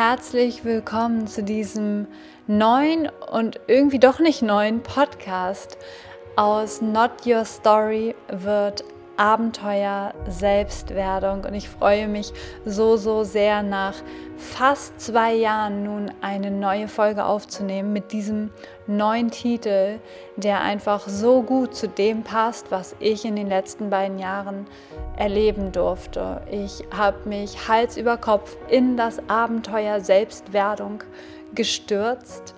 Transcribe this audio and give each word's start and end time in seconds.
Herzlich 0.00 0.64
willkommen 0.64 1.26
zu 1.26 1.42
diesem 1.42 2.06
neuen 2.46 3.08
und 3.32 3.58
irgendwie 3.66 3.98
doch 3.98 4.20
nicht 4.20 4.42
neuen 4.42 4.80
Podcast. 4.80 5.76
Aus 6.36 6.80
Not 6.80 7.26
Your 7.26 7.44
Story 7.44 8.14
wird 8.28 8.84
Abenteuer 9.16 10.14
Selbstwerdung 10.28 11.42
und 11.42 11.52
ich 11.54 11.68
freue 11.68 12.06
mich 12.06 12.32
so, 12.64 12.96
so 12.96 13.24
sehr 13.24 13.64
nach 13.64 13.96
fast 14.36 15.00
zwei 15.00 15.34
Jahren 15.34 15.82
nun 15.82 16.12
eine 16.20 16.52
neue 16.52 16.86
Folge 16.86 17.24
aufzunehmen 17.24 17.92
mit 17.92 18.12
diesem 18.12 18.50
neuen 18.86 19.32
Titel, 19.32 19.98
der 20.36 20.60
einfach 20.60 21.08
so 21.08 21.42
gut 21.42 21.74
zu 21.74 21.88
dem 21.88 22.22
passt, 22.22 22.70
was 22.70 22.94
ich 23.00 23.24
in 23.24 23.34
den 23.34 23.48
letzten 23.48 23.90
beiden 23.90 24.20
Jahren 24.20 24.68
erleben 25.18 25.72
durfte. 25.72 26.40
Ich 26.50 26.84
habe 26.96 27.28
mich 27.28 27.68
Hals 27.68 27.96
über 27.96 28.16
Kopf 28.16 28.56
in 28.68 28.96
das 28.96 29.18
Abenteuer 29.28 30.00
Selbstwerdung 30.00 31.02
gestürzt, 31.54 32.54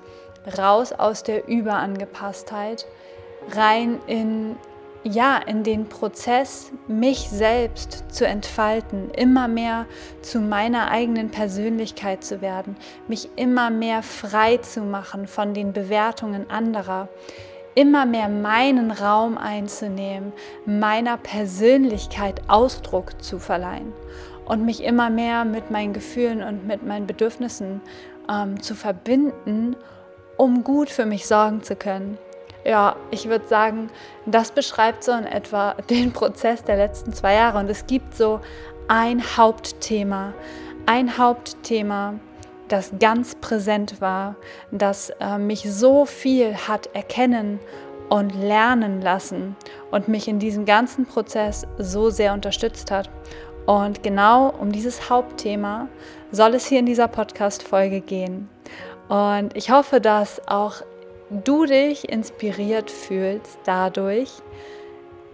raus 0.59 0.93
aus 0.93 1.23
der 1.23 1.49
Überangepasstheit, 1.49 2.87
rein 3.55 3.99
in 4.07 4.57
ja, 5.03 5.39
in 5.39 5.63
den 5.63 5.89
Prozess, 5.89 6.73
mich 6.87 7.31
selbst 7.31 8.05
zu 8.11 8.27
entfalten, 8.27 9.11
immer 9.11 9.49
mehr 9.49 9.87
zu 10.21 10.41
meiner 10.41 10.91
eigenen 10.91 11.31
Persönlichkeit 11.31 12.23
zu 12.23 12.43
werden, 12.43 12.77
mich 13.09 13.31
immer 13.37 13.71
mehr 13.71 14.03
frei 14.03 14.59
zu 14.59 14.83
machen 14.83 15.27
von 15.27 15.55
den 15.55 15.73
Bewertungen 15.73 16.51
anderer, 16.51 17.09
immer 17.75 18.07
mehr 18.07 18.29
meinen 18.29 18.91
Raum 18.91 19.39
einzunehmen, 19.39 20.33
meiner 20.67 21.17
Persönlichkeit 21.17 22.43
Ausdruck 22.49 23.23
zu 23.23 23.39
verleihen 23.39 23.93
und 24.45 24.65
mich 24.65 24.83
immer 24.83 25.11
mehr 25.11 25.45
mit 25.45 25.71
meinen 25.71 25.93
Gefühlen 25.93 26.43
und 26.43 26.67
mit 26.67 26.85
meinen 26.85 27.07
Bedürfnissen 27.07 27.81
ähm, 28.29 28.61
zu 28.61 28.75
verbinden, 28.75 29.77
um 30.37 30.65
gut 30.65 30.91
für 30.91 31.07
mich 31.07 31.27
sorgen 31.27 31.63
zu 31.63 31.77
können. 31.77 32.19
Ja, 32.65 32.97
ich 33.11 33.29
würde 33.29 33.47
sagen, 33.47 33.91
das 34.27 34.51
beschreibt 34.51 35.05
so 35.05 35.13
in 35.13 35.27
etwa 35.27 35.75
den 35.91 36.13
Prozess 36.13 36.65
der 36.65 36.77
letzten 36.77 37.13
zwei 37.13 37.35
Jahre. 37.35 37.59
Und 37.59 37.71
es 37.71 37.87
gibt 37.87 38.17
so 38.17 38.41
ein 38.89 39.23
Hauptthema, 39.37 40.35
ein 40.87 41.17
Hauptthema, 41.17 42.15
das 42.73 42.93
ganz 42.99 43.35
präsent 43.35 44.01
war, 44.01 44.37
das 44.71 45.11
äh, 45.21 45.39
mich 45.39 45.71
so 45.71 46.07
viel 46.07 46.57
hat 46.57 46.89
erkennen 46.95 47.59
und 48.09 48.35
lernen 48.35 49.01
lassen 49.01 49.57
und 49.91 50.09
mich 50.09 50.29
in 50.29 50.39
diesem 50.39 50.65
ganzen 50.65 51.07
Prozess 51.07 51.67
so 51.79 52.11
sehr 52.11 52.33
unterstützt 52.33 52.91
hat. 52.91 53.11
Und 53.67 54.03
genau 54.03 54.51
um 54.51 54.73
dieses 54.73 55.11
Hauptthema 55.11 55.89
soll 56.33 56.55
es 56.55 56.67
hier 56.67 56.81
in 56.81 56.87
dieser 56.87 57.09
Podcast-Folge 57.09 58.01
gehen. 58.01 58.49
Und 59.09 59.57
ich 59.57 59.71
hoffe, 59.71 60.01
dass 60.01 60.47
auch 60.49 60.83
du 61.31 61.67
dich 61.67 62.09
inspiriert 62.09 62.91
fühlst 62.91 63.59
dadurch, 63.65 64.31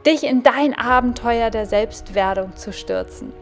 dich 0.07 0.25
in 0.25 0.43
dein 0.43 0.75
Abenteuer 0.75 1.51
der 1.51 1.67
Selbstwerdung 1.67 2.57
zu 2.57 2.73
stürzen. 2.73 3.33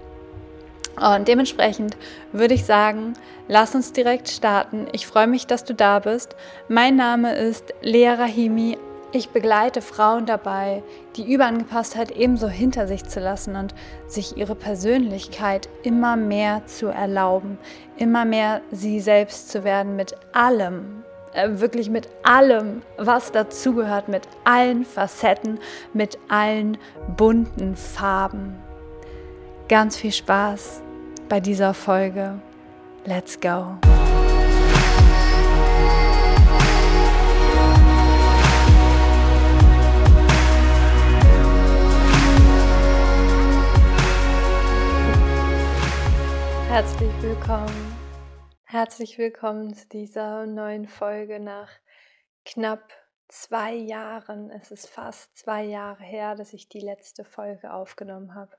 Und 1.01 1.29
dementsprechend 1.29 1.97
würde 2.33 2.55
ich 2.55 2.65
sagen, 2.65 3.15
lass 3.49 3.75
uns 3.75 3.93
direkt 3.93 4.29
starten. 4.29 4.87
Ich 4.93 5.07
freue 5.07 5.27
mich, 5.27 5.47
dass 5.47 5.65
du 5.65 5.75
da 5.75 5.99
bist. 5.99 6.37
Mein 6.69 6.97
Name 6.97 7.35
ist 7.35 7.75
Lea 7.83 8.11
Rahimi. 8.11 8.79
Ich 9.13 9.29
begleite 9.29 9.81
Frauen 9.81 10.27
dabei, 10.27 10.83
die 11.15 11.33
Überangepasstheit 11.33 12.11
ebenso 12.11 12.49
hinter 12.49 12.89
sich 12.89 13.05
zu 13.05 13.21
lassen 13.21 13.55
und 13.55 13.73
sich 14.09 14.37
ihre 14.37 14.57
Persönlichkeit 14.57 15.69
immer 15.85 16.17
mehr 16.17 16.67
zu 16.67 16.89
erlauben, 16.89 17.59
immer 17.97 18.25
mehr 18.25 18.61
sie 18.73 18.99
selbst 18.99 19.51
zu 19.51 19.63
werden 19.63 19.95
mit 19.95 20.17
allem, 20.33 21.05
äh, 21.33 21.49
wirklich 21.61 21.91
mit 21.91 22.09
allem, 22.25 22.83
was 22.99 23.31
dazugehört, 23.31 24.09
mit 24.09 24.23
allen 24.43 24.85
Facetten, 24.85 25.61
mit 25.93 26.19
allen 26.29 26.77
bunten 27.17 27.77
Farben. 27.77 28.64
Ganz 29.75 29.97
viel 29.97 30.13
Spaß 30.13 30.83
bei 31.29 31.41
dieser 31.41 31.75
Folge. 31.75 32.41
Let's 33.07 33.41
go! 33.41 33.77
Herzlich 46.69 47.11
willkommen 47.21 47.97
Herzlich 48.63 49.19
willkommen 49.19 49.75
zu 49.75 49.89
dieser 49.89 50.47
neuen 50.47 50.87
Folge 50.87 51.41
nach 51.41 51.71
knapp 52.45 52.93
zwei 53.27 53.75
Jahren. 53.75 54.51
Es 54.51 54.71
ist 54.71 54.87
fast 54.89 55.37
zwei 55.37 55.65
Jahre 55.65 56.05
her, 56.05 56.37
dass 56.37 56.53
ich 56.53 56.69
die 56.69 56.79
letzte 56.79 57.25
Folge 57.25 57.73
aufgenommen 57.73 58.37
habe. 58.37 58.57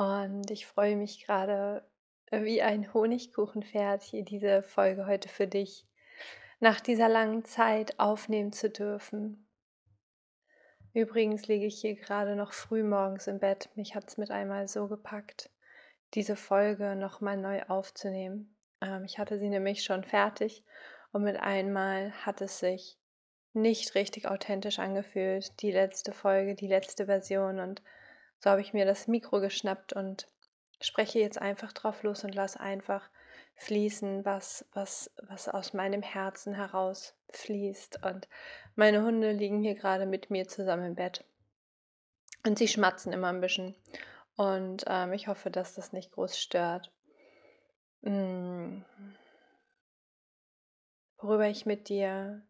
Und 0.00 0.50
ich 0.50 0.66
freue 0.66 0.96
mich 0.96 1.26
gerade 1.26 1.84
wie 2.30 2.62
ein 2.62 2.94
Honigkuchenpferd, 2.94 4.02
hier 4.02 4.24
diese 4.24 4.62
Folge 4.62 5.04
heute 5.04 5.28
für 5.28 5.46
dich 5.46 5.86
nach 6.58 6.80
dieser 6.80 7.10
langen 7.10 7.44
Zeit 7.44 8.00
aufnehmen 8.00 8.50
zu 8.50 8.70
dürfen. 8.70 9.46
Übrigens 10.94 11.48
liege 11.48 11.66
ich 11.66 11.82
hier 11.82 11.96
gerade 11.96 12.34
noch 12.34 12.54
früh 12.54 12.82
morgens 12.82 13.26
im 13.26 13.40
Bett. 13.40 13.68
Mich 13.74 13.94
hat 13.94 14.08
es 14.08 14.16
mit 14.16 14.30
einmal 14.30 14.68
so 14.68 14.88
gepackt, 14.88 15.50
diese 16.14 16.34
Folge 16.34 16.96
nochmal 16.96 17.36
neu 17.36 17.62
aufzunehmen. 17.64 18.56
Ähm, 18.80 19.04
ich 19.04 19.18
hatte 19.18 19.38
sie 19.38 19.50
nämlich 19.50 19.84
schon 19.84 20.04
fertig 20.04 20.64
und 21.12 21.24
mit 21.24 21.38
einmal 21.38 22.12
hat 22.24 22.40
es 22.40 22.58
sich 22.58 22.96
nicht 23.52 23.94
richtig 23.94 24.28
authentisch 24.28 24.78
angefühlt, 24.78 25.60
die 25.60 25.72
letzte 25.72 26.12
Folge, 26.12 26.54
die 26.54 26.68
letzte 26.68 27.04
Version. 27.04 27.60
Und 27.60 27.82
so 28.40 28.50
habe 28.50 28.60
ich 28.60 28.72
mir 28.72 28.86
das 28.86 29.06
Mikro 29.06 29.40
geschnappt 29.40 29.92
und 29.92 30.26
spreche 30.80 31.18
jetzt 31.18 31.40
einfach 31.40 31.72
drauf 31.72 32.02
los 32.02 32.24
und 32.24 32.34
lasse 32.34 32.58
einfach 32.58 33.08
fließen, 33.54 34.24
was, 34.24 34.64
was, 34.72 35.10
was 35.22 35.48
aus 35.48 35.74
meinem 35.74 36.02
Herzen 36.02 36.54
heraus 36.54 37.14
fließt. 37.30 38.02
Und 38.04 38.28
meine 38.74 39.02
Hunde 39.02 39.32
liegen 39.32 39.60
hier 39.62 39.74
gerade 39.74 40.06
mit 40.06 40.30
mir 40.30 40.48
zusammen 40.48 40.86
im 40.86 40.94
Bett. 40.94 41.24
Und 42.46 42.58
sie 42.58 42.68
schmatzen 42.68 43.12
immer 43.12 43.28
ein 43.28 43.42
bisschen. 43.42 43.74
Und 44.36 44.84
ähm, 44.86 45.12
ich 45.12 45.28
hoffe, 45.28 45.50
dass 45.50 45.74
das 45.74 45.92
nicht 45.92 46.12
groß 46.12 46.38
stört. 46.38 46.90
Hm. 48.02 48.84
Worüber 51.18 51.48
ich 51.48 51.66
mit 51.66 51.90
dir 51.90 52.40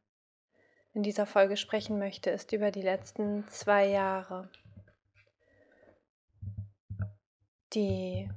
in 0.95 1.03
dieser 1.03 1.27
Folge 1.27 1.57
sprechen 1.57 1.99
möchte, 1.99 2.31
ist 2.31 2.53
über 2.53 2.71
die 2.71 2.83
letzten 2.83 3.49
zwei 3.49 3.87
Jahre. 3.87 4.49
Die 7.73 8.31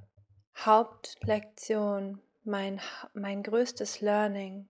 Hauptlektion, 0.57 2.21
mein, 2.44 2.81
mein 3.13 3.44
größtes 3.44 4.01
Learning, 4.01 4.69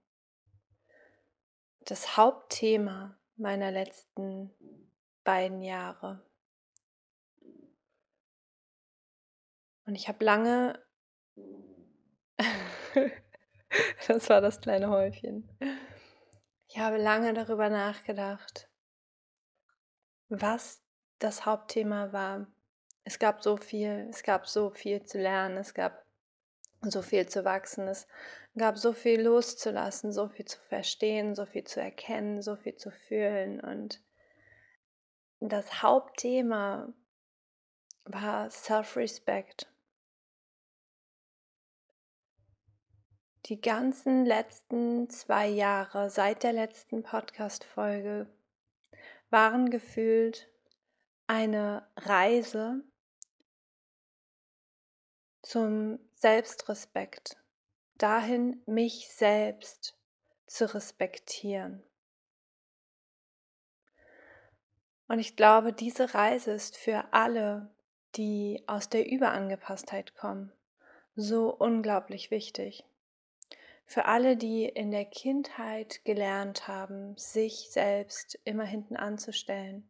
das 1.81 2.15
Hauptthema 2.17 3.17
meiner 3.35 3.71
letzten 3.71 4.53
beiden 5.23 5.61
Jahre. 5.61 6.25
Und 9.85 9.95
ich 9.95 10.07
habe 10.07 10.23
lange 10.23 10.81
das 14.07 14.29
war 14.29 14.41
das 14.41 14.61
kleine 14.61 14.89
Häufchen. 14.89 15.49
Ich 16.67 16.79
habe 16.79 16.97
lange 16.97 17.33
darüber 17.33 17.69
nachgedacht, 17.69 18.69
was 20.29 20.83
das 21.19 21.45
Hauptthema 21.45 22.11
war. 22.13 22.47
Es 23.03 23.19
gab 23.19 23.43
so 23.43 23.57
viel, 23.57 24.07
es 24.09 24.23
gab 24.23 24.47
so 24.47 24.69
viel 24.69 25.03
zu 25.03 25.19
lernen, 25.19 25.57
es 25.57 25.73
gab 25.73 26.05
so 26.81 27.01
viel 27.01 27.27
zu 27.27 27.45
wachsen, 27.45 27.87
es 27.87 28.07
gab 28.57 28.77
so 28.77 28.93
viel 28.93 29.21
loszulassen, 29.21 30.11
so 30.13 30.27
viel 30.27 30.45
zu 30.45 30.59
verstehen, 30.59 31.35
so 31.35 31.45
viel 31.45 31.63
zu 31.63 31.81
erkennen, 31.81 32.41
so 32.41 32.55
viel 32.55 32.75
zu 32.75 32.91
fühlen. 32.91 33.59
Und 33.59 34.01
das 35.39 35.81
Hauptthema 35.81 36.93
war 38.05 38.49
Self-Respect. 38.49 39.73
die 43.47 43.59
ganzen 43.59 44.25
letzten 44.25 45.09
zwei 45.09 45.47
Jahre 45.47 46.09
seit 46.09 46.43
der 46.43 46.53
letzten 46.53 47.03
Podcast-Folge 47.03 48.27
waren 49.29 49.69
gefühlt 49.69 50.49
eine 51.27 51.85
Reise 51.97 52.83
zum 55.43 55.99
Selbstrespekt, 56.13 57.37
dahin, 57.97 58.63
mich 58.65 59.09
selbst 59.09 59.95
zu 60.47 60.73
respektieren. 60.73 61.83
Und 65.07 65.19
ich 65.19 65.35
glaube, 65.35 65.73
diese 65.73 66.15
Reise 66.15 66.51
ist 66.51 66.77
für 66.77 67.13
alle, 67.13 67.69
die 68.15 68.63
aus 68.67 68.89
der 68.89 69.07
Überangepasstheit 69.07 70.15
kommen, 70.15 70.51
so 71.15 71.53
unglaublich 71.53 72.31
wichtig. 72.31 72.85
Für 73.85 74.05
alle, 74.05 74.37
die 74.37 74.65
in 74.65 74.91
der 74.91 75.05
Kindheit 75.05 76.05
gelernt 76.05 76.67
haben, 76.69 77.17
sich 77.17 77.69
selbst 77.69 78.39
immer 78.45 78.63
hinten 78.63 78.95
anzustellen, 78.95 79.89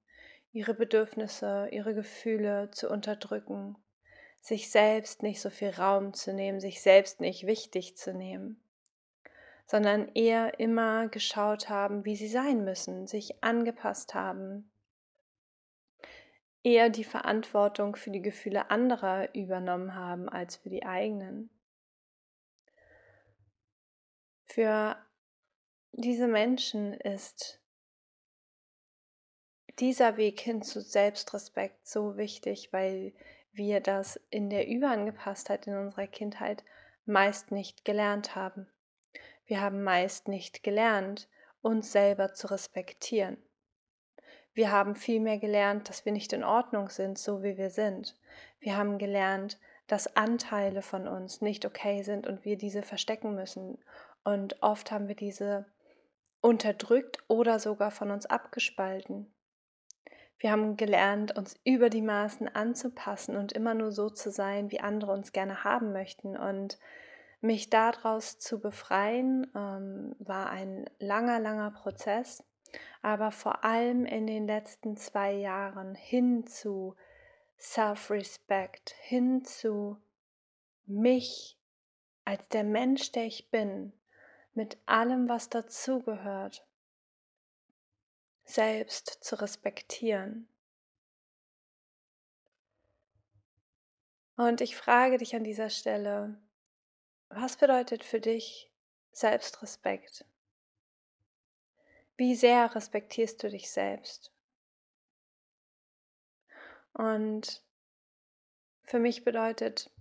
ihre 0.52 0.74
Bedürfnisse, 0.74 1.70
ihre 1.72 1.94
Gefühle 1.94 2.72
zu 2.72 2.90
unterdrücken, 2.90 3.78
sich 4.44 4.70
selbst 4.70 5.24
nicht 5.24 5.40
so 5.40 5.50
viel 5.50 5.70
Raum 5.70 6.14
zu 6.14 6.34
nehmen, 6.34 6.60
sich 6.60 6.82
selbst 6.82 7.22
nicht 7.22 7.48
wichtig 7.48 7.96
zu 7.96 8.14
nehmen, 8.14 8.62
sondern 9.66 10.10
eher 10.10 10.60
immer 10.60 11.08
geschaut 11.08 11.70
haben, 11.70 12.04
wie 12.04 12.18
sie 12.18 12.28
sein 12.28 12.66
müssen, 12.66 13.08
sich 13.08 13.42
angepasst 13.42 14.14
haben, 14.14 14.70
eher 16.62 16.90
die 16.90 17.06
Verantwortung 17.06 17.96
für 17.96 18.12
die 18.12 18.22
Gefühle 18.22 18.70
anderer 18.70 19.34
übernommen 19.34 19.96
haben 19.96 20.28
als 20.28 20.58
für 20.58 20.70
die 20.70 20.86
eigenen. 20.86 21.50
Für 24.44 24.98
diese 25.94 26.28
Menschen 26.28 26.94
ist 26.94 27.62
dieser 29.80 30.18
Weg 30.18 30.42
hin 30.42 30.62
zu 30.62 30.82
Selbstrespekt 30.82 31.88
so 31.88 32.18
wichtig, 32.18 32.74
weil 32.74 33.14
wir 33.54 33.80
das 33.80 34.20
in 34.30 34.50
der 34.50 34.68
Überangepasstheit 34.68 35.68
in 35.68 35.78
unserer 35.78 36.08
Kindheit 36.08 36.64
meist 37.06 37.52
nicht 37.52 37.86
gelernt 37.86 38.36
haben. 38.36 38.68
Wir 39.46 39.62
haben 39.62 39.84
meist 39.84 40.28
nicht 40.28 40.64
gelernt, 40.64 41.28
uns 41.62 41.92
selber 41.92 42.34
zu 42.34 42.48
respektieren. 42.48 43.38
Wir 44.54 44.72
haben 44.72 44.96
vielmehr 44.96 45.40
gelernt, 45.40 45.90
dass 45.90 46.06
wir 46.06 46.12
nicht 46.12 46.32
in 46.34 46.44
Ordnung 46.44 46.90
sind, 46.90 47.18
so 47.18 47.42
wie 47.42 47.58
wir 47.58 47.70
sind. 47.70 48.16
Wir 48.60 48.78
haben 48.78 48.98
gelernt, 48.98 49.60
dass 49.88 50.16
Anteile 50.16 50.82
von 50.82 51.08
uns 51.08 51.42
nicht 51.42 51.66
okay 51.66 52.04
sind 52.04 52.28
und 52.28 52.46
wir 52.46 52.58
diese 52.58 52.84
verstecken 52.84 53.36
müssen. 53.36 53.80
Und 54.24 54.62
oft 54.62 54.92
haben 54.92 55.08
wir 55.08 55.16
diese 55.16 55.66
unterdrückt 56.42 57.18
oder 57.28 57.60
sogar 57.60 57.92
von 57.92 58.12
uns 58.12 58.26
abgespalten. 58.26 59.33
Wir 60.40 60.52
haben 60.52 60.76
gelernt, 60.76 61.38
uns 61.38 61.56
über 61.64 61.90
die 61.90 62.02
Maßen 62.02 62.54
anzupassen 62.54 63.38
und 63.38 63.54
immer 63.54 63.74
nur 63.74 63.92
so 63.92 64.10
zu 64.10 64.30
sein, 64.30 64.72
wie 64.72 64.82
andere 64.82 65.12
uns 65.12 65.32
gerne 65.32 65.64
haben 65.64 65.94
möchten. 65.94 66.36
Und 66.36 66.80
mich 67.40 67.70
daraus 67.70 68.40
zu 68.40 68.60
befreien, 68.60 69.48
ähm, 69.56 70.16
war 70.20 70.50
ein 70.50 70.86
langer, 71.00 71.40
langer 71.40 71.72
Prozess 71.72 72.44
aber 73.02 73.32
vor 73.32 73.64
allem 73.64 74.06
in 74.06 74.28
den 74.28 74.48
letzten 74.48 74.98
zwei 74.98 75.34
Jahren 75.34 75.96
hin 75.96 76.48
zu 76.48 76.96
Self-Respect, 77.60 78.96
hin 79.00 79.44
zu 79.46 79.98
mich 80.86 81.58
als 82.26 82.48
der 82.50 82.64
Mensch, 82.64 83.12
der 83.12 83.26
ich 83.26 83.50
bin, 83.52 83.94
mit 84.54 84.78
allem, 84.86 85.28
was 85.30 85.50
dazugehört, 85.50 86.66
selbst 88.46 89.24
zu 89.24 89.40
respektieren. 89.40 90.48
Und 94.36 94.62
ich 94.62 94.76
frage 94.76 95.18
dich 95.18 95.36
an 95.36 95.44
dieser 95.44 95.70
Stelle, 95.70 96.38
was 97.30 97.58
bedeutet 97.58 98.04
für 98.04 98.20
dich 98.20 98.72
Selbstrespekt? 99.12 100.26
Wie 102.18 102.36
sehr 102.36 102.74
respektierst 102.74 103.42
du 103.44 103.50
dich 103.50 103.72
selbst? 103.72 104.32
Und 106.94 107.64
für 108.84 109.00
mich 109.00 109.24
bedeutet 109.24 109.92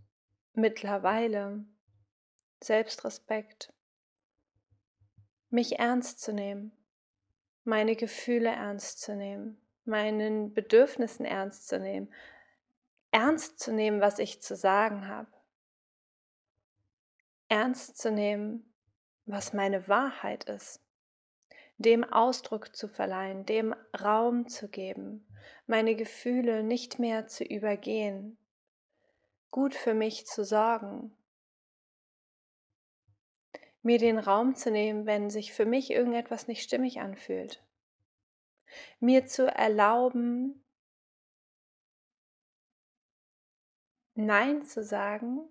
mittlerweile 0.54 1.64
Selbstrespekt, 2.60 3.72
mich 5.50 5.78
ernst 5.78 6.20
zu 6.20 6.32
nehmen, 6.32 6.72
meine 7.64 7.97
Gefühle 7.97 8.50
ernst 8.50 9.00
zu 9.00 9.14
nehmen, 9.14 9.61
meinen 9.85 10.53
Bedürfnissen 10.55 11.25
ernst 11.25 11.69
zu 11.69 11.79
nehmen, 11.79 12.12
ernst 13.11 13.61
zu 13.61 13.73
nehmen, 13.73 14.00
was 14.00 14.19
ich 14.19 14.43
zu 14.43 14.56
sagen 14.56 15.06
habe, 15.06 15.31
ernst 17.49 17.99
zu 17.99 18.11
nehmen, 18.11 18.73
was 19.26 19.53
meine 19.53 19.87
Wahrheit 19.88 20.44
ist. 20.44 20.81
Dem 21.79 22.05
Ausdruck 22.05 22.75
zu 22.75 22.88
verleihen, 22.88 23.44
dem 23.44 23.75
Raum 24.00 24.49
zu 24.49 24.69
geben, 24.69 25.26
meine 25.67 25.94
Gefühle 25.94 26.62
nicht 26.62 26.99
mehr 26.99 27.26
zu 27.26 27.44
übergehen, 27.44 28.38
gut 29.50 29.75
für 29.75 29.94
mich 29.94 30.26
zu 30.26 30.44
sorgen, 30.44 31.14
mir 33.82 33.99
den 33.99 34.19
Raum 34.19 34.55
zu 34.55 34.70
nehmen, 34.70 35.06
wenn 35.06 35.31
sich 35.31 35.52
für 35.52 35.67
mich 35.67 35.90
irgendetwas 35.90 36.49
nicht 36.49 36.62
stimmig 36.62 37.00
anfühlt, 37.00 37.62
mir 39.00 39.26
zu 39.26 39.46
erlauben, 39.46 40.62
Nein 44.14 44.62
zu 44.62 44.84
sagen, 44.84 45.49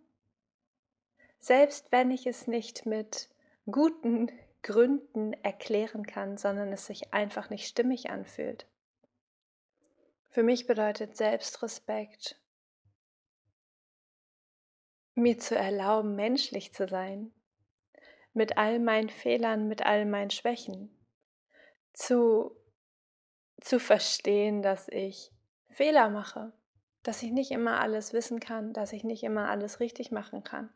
selbst 1.39 1.91
wenn 1.91 2.11
ich 2.11 2.27
es 2.27 2.45
nicht 2.47 2.85
mit 2.85 3.29
guten 3.65 4.31
Gründen 4.61 5.33
erklären 5.33 6.05
kann, 6.05 6.37
sondern 6.37 6.71
es 6.71 6.85
sich 6.85 7.15
einfach 7.15 7.49
nicht 7.49 7.67
stimmig 7.67 8.11
anfühlt. 8.11 8.67
Für 10.29 10.43
mich 10.43 10.67
bedeutet 10.67 11.17
Selbstrespekt, 11.17 12.39
mir 15.15 15.39
zu 15.39 15.55
erlauben, 15.55 16.15
menschlich 16.15 16.73
zu 16.73 16.87
sein, 16.87 17.33
mit 18.33 18.57
all 18.57 18.79
meinen 18.79 19.09
Fehlern, 19.09 19.67
mit 19.67 19.85
all 19.85 20.05
meinen 20.05 20.29
Schwächen, 20.29 20.95
zu, 21.93 22.55
zu 23.59 23.79
verstehen, 23.79 24.61
dass 24.61 24.87
ich 24.87 25.31
Fehler 25.69 26.09
mache, 26.09 26.53
dass 27.03 27.23
ich 27.23 27.31
nicht 27.31 27.51
immer 27.51 27.79
alles 27.79 28.13
wissen 28.13 28.39
kann, 28.39 28.73
dass 28.73 28.93
ich 28.93 29.03
nicht 29.03 29.23
immer 29.23 29.49
alles 29.49 29.79
richtig 29.79 30.11
machen 30.11 30.43
kann. 30.43 30.69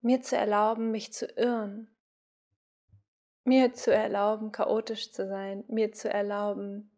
Mir 0.00 0.20
zu 0.20 0.36
erlauben, 0.36 0.90
mich 0.90 1.12
zu 1.12 1.26
irren, 1.26 1.88
mir 3.44 3.72
zu 3.72 3.92
erlauben, 3.94 4.52
chaotisch 4.52 5.12
zu 5.12 5.26
sein, 5.26 5.64
mir 5.68 5.92
zu 5.92 6.10
erlauben, 6.10 6.90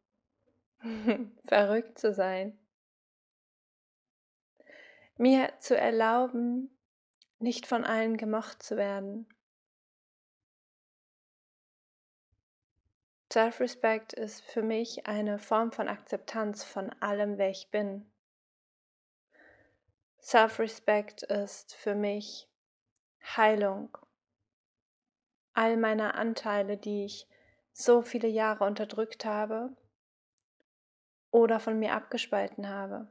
verrückt 1.46 1.98
zu 1.98 2.12
sein, 2.12 2.58
mir 5.16 5.52
zu 5.58 5.76
erlauben, 5.76 6.75
nicht 7.38 7.66
von 7.66 7.84
allen 7.84 8.16
gemocht 8.16 8.62
zu 8.62 8.76
werden. 8.76 9.28
Self-Respect 13.32 14.14
ist 14.14 14.42
für 14.42 14.62
mich 14.62 15.06
eine 15.06 15.38
Form 15.38 15.70
von 15.70 15.88
Akzeptanz 15.88 16.64
von 16.64 16.90
allem, 17.00 17.36
wer 17.38 17.50
ich 17.50 17.68
bin. 17.70 18.10
Self-Respect 20.20 21.22
ist 21.24 21.74
für 21.74 21.94
mich 21.94 22.48
Heilung 23.36 23.96
all 25.52 25.76
meiner 25.76 26.14
Anteile, 26.14 26.76
die 26.76 27.04
ich 27.04 27.28
so 27.72 28.00
viele 28.00 28.28
Jahre 28.28 28.64
unterdrückt 28.64 29.24
habe 29.24 29.76
oder 31.30 31.60
von 31.60 31.78
mir 31.78 31.92
abgespalten 31.92 32.68
habe. 32.68 33.10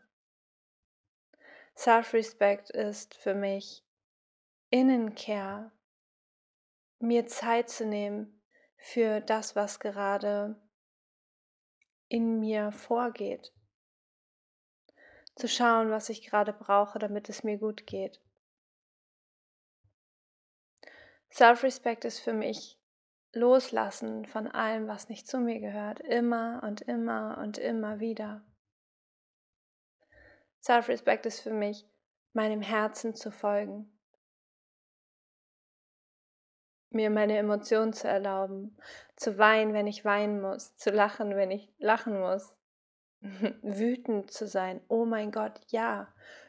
Self-Respect 1.78 2.72
ist 2.72 3.16
für 3.16 3.36
mich 3.36 3.85
Innenkehr, 4.76 5.72
mir 7.00 7.28
Zeit 7.28 7.70
zu 7.70 7.86
nehmen 7.86 8.42
für 8.76 9.22
das, 9.22 9.56
was 9.56 9.80
gerade 9.80 10.62
in 12.10 12.42
mir 12.42 12.74
vorgeht. 12.74 13.54
Zu 15.38 15.48
schauen, 15.48 15.92
was 15.92 16.10
ich 16.10 16.28
gerade 16.28 16.52
brauche, 16.52 17.00
damit 17.00 17.30
es 17.30 17.46
mir 17.46 17.58
gut 17.58 17.88
geht. 17.88 18.22
Self-Respect 21.32 22.04
ist 22.04 22.20
für 22.20 22.34
mich 22.34 22.78
Loslassen 23.32 24.26
von 24.26 24.46
allem, 24.46 24.90
was 24.90 25.08
nicht 25.08 25.26
zu 25.26 25.40
mir 25.40 25.62
gehört, 25.62 26.02
immer 26.02 26.62
und 26.64 26.82
immer 26.82 27.38
und 27.38 27.58
immer 27.58 28.02
wieder. 28.02 28.46
Self-Respect 30.62 31.28
ist 31.28 31.40
für 31.40 31.54
mich, 31.54 31.88
meinem 32.34 32.62
Herzen 32.62 33.16
zu 33.16 33.32
folgen, 33.32 33.95
mir 36.96 37.12
meine 37.12 37.38
Emotionen 37.38 37.94
zu 37.94 38.08
erlauben, 38.08 38.76
zu 39.16 39.38
weinen, 39.38 39.74
wenn 39.74 39.88
ich 39.88 40.04
weinen 40.04 40.42
muss, 40.42 40.76
zu 40.76 40.90
lachen, 40.90 41.36
wenn 41.36 41.52
ich 41.52 41.72
lachen 41.78 42.20
muss, 42.20 42.58
wütend 43.62 44.32
zu 44.32 44.48
sein. 44.48 44.82
Oh 44.88 45.06
mein 45.06 45.32
Gott, 45.32 45.60
ja, 45.68 46.08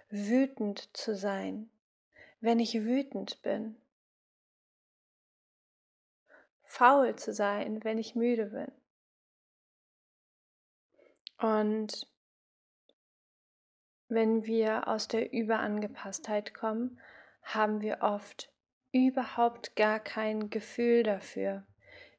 wütend 0.08 0.96
zu 0.96 1.14
sein, 1.14 1.68
wenn 2.40 2.60
ich 2.60 2.84
wütend 2.84 3.42
bin 3.42 3.76
faul 6.66 7.16
zu 7.16 7.32
sein, 7.32 7.82
wenn 7.84 7.96
ich 7.96 8.14
müde 8.14 8.46
bin. 8.46 8.70
Und 11.38 12.06
wenn 14.08 14.44
wir 14.44 14.88
aus 14.88 15.08
der 15.08 15.32
Überangepasstheit 15.32 16.54
kommen, 16.54 17.00
haben 17.42 17.80
wir 17.80 18.02
oft 18.02 18.52
überhaupt 18.96 19.76
gar 19.76 20.00
kein 20.00 20.48
Gefühl 20.48 21.02
dafür, 21.02 21.64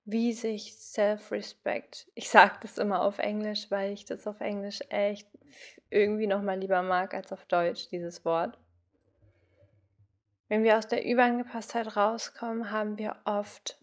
wie 0.06 0.32
sich 0.32 0.76
Self-Respect, 0.76 2.08
ich 2.14 2.30
sage 2.30 2.58
das 2.62 2.78
immer 2.78 3.02
auf 3.02 3.18
Englisch, 3.20 3.70
weil 3.72 3.92
ich 3.92 4.06
das 4.06 4.28
auf 4.28 4.40
Englisch 4.40 4.80
echt 4.90 5.28
irgendwie 5.90 6.28
nochmal 6.28 6.60
lieber 6.60 6.82
mag 6.82 7.14
als 7.14 7.34
auf 7.34 7.46
Deutsch, 7.46 7.90
dieses 7.90 8.24
Wort. 8.24 8.58
Wenn 10.48 10.64
wir 10.64 10.78
aus 10.78 10.88
der 10.88 11.04
Überangepasstheit 11.04 11.98
rauskommen, 11.98 12.72
haben 12.72 12.98
wir 12.98 13.18
oft 13.26 13.78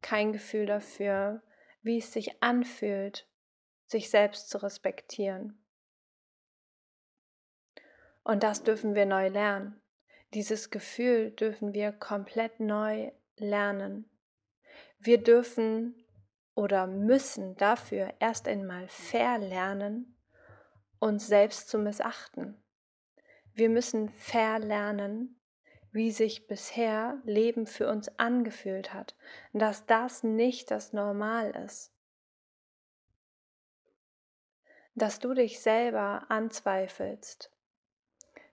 kein 0.00 0.32
Gefühl 0.32 0.66
dafür, 0.66 1.42
wie 1.82 1.98
es 1.98 2.12
sich 2.12 2.42
anfühlt, 2.42 3.28
sich 3.86 4.10
selbst 4.10 4.50
zu 4.50 4.58
respektieren. 4.62 5.62
Und 8.24 8.42
das 8.42 8.62
dürfen 8.62 8.94
wir 8.94 9.06
neu 9.06 9.28
lernen. 9.28 9.80
Dieses 10.34 10.70
Gefühl 10.70 11.30
dürfen 11.30 11.72
wir 11.72 11.92
komplett 11.92 12.60
neu 12.60 13.10
lernen. 13.36 14.10
Wir 14.98 15.22
dürfen 15.22 15.94
oder 16.54 16.86
müssen 16.86 17.56
dafür 17.56 18.12
erst 18.18 18.46
einmal 18.46 18.88
verlernen, 18.88 20.16
uns 20.98 21.26
selbst 21.26 21.68
zu 21.68 21.78
missachten. 21.78 22.60
Wir 23.54 23.70
müssen 23.70 24.08
verlernen, 24.10 25.40
wie 25.92 26.10
sich 26.10 26.46
bisher 26.46 27.20
Leben 27.24 27.66
für 27.66 27.88
uns 27.88 28.08
angefühlt 28.18 28.92
hat, 28.92 29.16
dass 29.52 29.86
das 29.86 30.22
nicht 30.22 30.70
das 30.70 30.92
Normal 30.92 31.50
ist. 31.64 31.92
Dass 34.94 35.20
du 35.20 35.32
dich 35.32 35.60
selber 35.60 36.26
anzweifelst, 36.28 37.50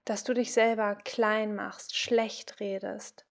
dass 0.06 0.24
du 0.24 0.34
dich 0.34 0.54
selber 0.54 0.96
klein 0.96 1.56
machst, 1.56 1.96
schlecht 1.98 2.60
redest, 2.60 3.26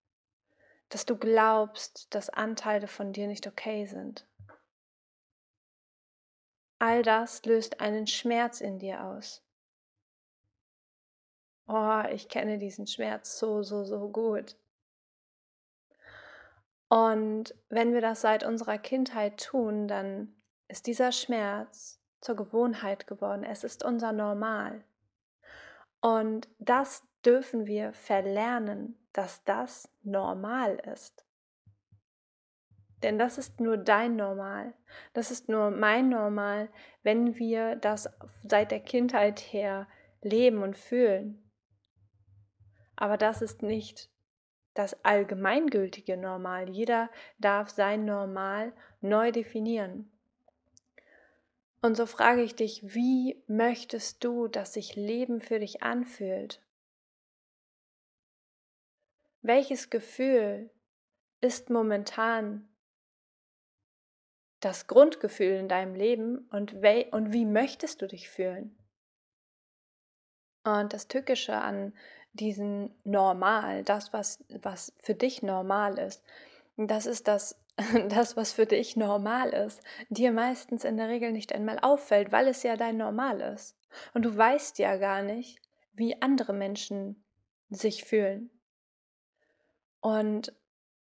dass 0.89 1.07
du 1.07 1.17
glaubst, 1.17 2.13
dass 2.15 2.31
Anteile 2.31 2.89
von 2.89 3.13
dir 3.13 3.27
nicht 3.27 3.47
okay 3.47 3.87
sind. 3.87 4.27
All 6.79 7.03
das 7.03 7.45
löst 7.47 7.81
einen 7.81 8.07
Schmerz 8.07 8.61
in 8.61 8.79
dir 8.79 9.05
aus. 9.05 9.43
Oh, 11.67 12.03
ich 12.13 12.29
kenne 12.29 12.59
diesen 12.59 12.87
Schmerz 12.87 13.39
so, 13.39 13.63
so, 13.63 13.85
so 13.85 14.09
gut. 14.09 14.57
Und 16.89 17.55
wenn 17.71 17.95
wir 17.95 18.01
das 18.01 18.21
seit 18.21 18.45
unserer 18.45 18.79
Kindheit 18.79 19.43
tun, 19.43 19.89
dann 19.89 20.35
ist 20.69 20.87
dieser 20.87 21.13
Schmerz 21.13 21.99
zur 22.21 22.37
Gewohnheit 22.37 23.07
geworden. 23.07 23.45
Es 23.45 23.65
ist 23.65 23.85
unser 23.85 24.13
Normal. 24.13 24.85
Und 26.05 26.51
das 26.59 27.03
dürfen 27.25 27.67
wir 27.67 27.95
verlernen, 27.95 28.99
dass 29.15 29.43
das 29.45 29.89
normal 30.03 30.77
ist. 30.93 31.25
Denn 33.03 33.19
das 33.19 33.39
ist 33.39 33.59
nur 33.59 33.79
dein 33.79 34.15
Normal. 34.15 34.75
Das 35.15 35.31
ist 35.31 35.49
nur 35.49 35.71
mein 35.71 36.11
Normal, 36.11 36.69
wenn 37.05 37.39
wir 37.39 37.77
das 37.77 38.11
seit 38.43 38.71
der 38.71 38.81
Kindheit 38.81 39.41
her 39.41 39.89
leben 40.21 40.63
und 40.63 40.77
fühlen. 40.77 41.51
Aber 42.97 43.17
das 43.17 43.41
ist 43.41 43.63
nicht 43.63 44.11
das 44.75 45.03
allgemeingültige 45.07 46.19
Normal. 46.19 46.69
Jeder 46.69 47.09
darf 47.39 47.71
sein 47.71 48.05
Normal 48.05 48.75
neu 49.01 49.33
definieren. 49.33 50.14
Und 51.85 51.99
so 51.99 52.07
frage 52.07 52.43
ich 52.43 52.57
dich, 52.57 52.95
wie 52.95 53.45
möchtest 53.47 54.25
du, 54.25 54.49
dass 54.49 54.73
sich 54.73 54.97
Leben 54.97 55.43
für 55.43 55.59
dich 55.59 55.83
anfühlt? 55.83 56.63
Welches 59.43 59.91
Gefühl 59.91 60.71
ist 61.43 61.69
momentan 61.69 62.67
das 64.61 64.87
Grundgefühl 64.87 65.57
in 65.57 65.69
deinem 65.69 65.95
Leben 65.95 66.49
und, 66.51 66.73
und 67.13 67.33
wie 67.35 67.45
möchtest 67.45 68.01
du 68.01 68.09
dich 68.09 68.31
fühlen? 68.31 68.79
Und 70.65 70.95
das 70.95 71.07
Tückische 71.07 71.57
an 71.57 71.93
diesem 72.33 72.95
Normal, 73.05 73.85
das, 73.85 74.11
was, 74.15 74.43
was 74.49 74.95
für 75.01 75.15
dich 75.15 75.43
normal 75.43 75.99
ist, 75.99 76.25
das 76.79 77.05
ist 77.05 77.29
das 77.29 77.63
das, 78.09 78.37
was 78.37 78.53
für 78.53 78.67
dich 78.67 78.97
normal 78.97 79.51
ist, 79.51 79.83
dir 80.09 80.33
meistens 80.33 80.85
in 80.85 80.97
der 80.97 81.09
Regel 81.09 81.33
nicht 81.33 81.53
einmal 81.53 81.79
auffällt, 81.81 82.31
weil 82.33 82.47
es 82.49 82.63
ja 82.63 82.77
dein 82.77 82.97
Normal 82.97 83.41
ist. 83.41 83.77
Und 84.13 84.25
du 84.25 84.37
weißt 84.37 84.79
ja 84.79 84.97
gar 84.97 85.23
nicht, 85.23 85.61
wie 85.93 86.21
andere 86.23 86.53
Menschen 86.53 87.25
sich 87.71 88.05
fühlen. 88.05 88.51
Und 90.01 90.53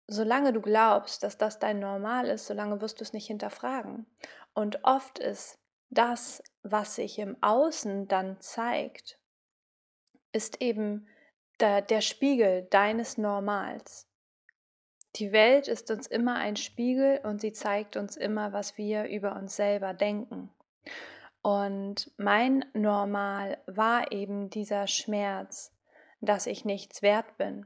solange 0.07 0.53
du 0.53 0.61
glaubst, 0.61 1.23
dass 1.23 1.37
das 1.37 1.59
dein 1.59 1.79
Normal 1.79 2.27
ist, 2.27 2.47
solange 2.47 2.81
wirst 2.81 2.99
du 2.99 3.03
es 3.03 3.13
nicht 3.13 3.27
hinterfragen. 3.27 4.07
Und 4.53 4.83
oft 4.83 5.19
ist 5.19 5.59
das, 5.89 6.41
was 6.63 6.95
sich 6.95 7.19
im 7.19 7.41
Außen 7.41 8.07
dann 8.07 8.39
zeigt, 8.39 9.19
ist 10.31 10.61
eben 10.61 11.07
der, 11.59 11.81
der 11.81 12.01
Spiegel 12.01 12.63
deines 12.69 13.17
Normals. 13.17 14.07
Die 15.17 15.31
Welt 15.31 15.67
ist 15.67 15.89
uns 15.89 16.05
immer 16.05 16.35
ein 16.35 16.55
Spiegel 16.55 17.19
und 17.23 17.41
sie 17.41 17.51
zeigt 17.51 17.97
uns 17.97 18.17
immer, 18.17 18.53
was 18.53 18.77
wir 18.77 19.05
über 19.05 19.35
uns 19.35 19.55
selber 19.55 19.93
denken. 19.93 20.51
Und 21.41 22.11
mein 22.17 22.65
Normal 22.73 23.57
war 23.65 24.11
eben 24.11 24.49
dieser 24.49 24.87
Schmerz, 24.87 25.75
dass 26.21 26.45
ich 26.45 26.65
nichts 26.65 27.01
wert 27.01 27.37
bin, 27.37 27.65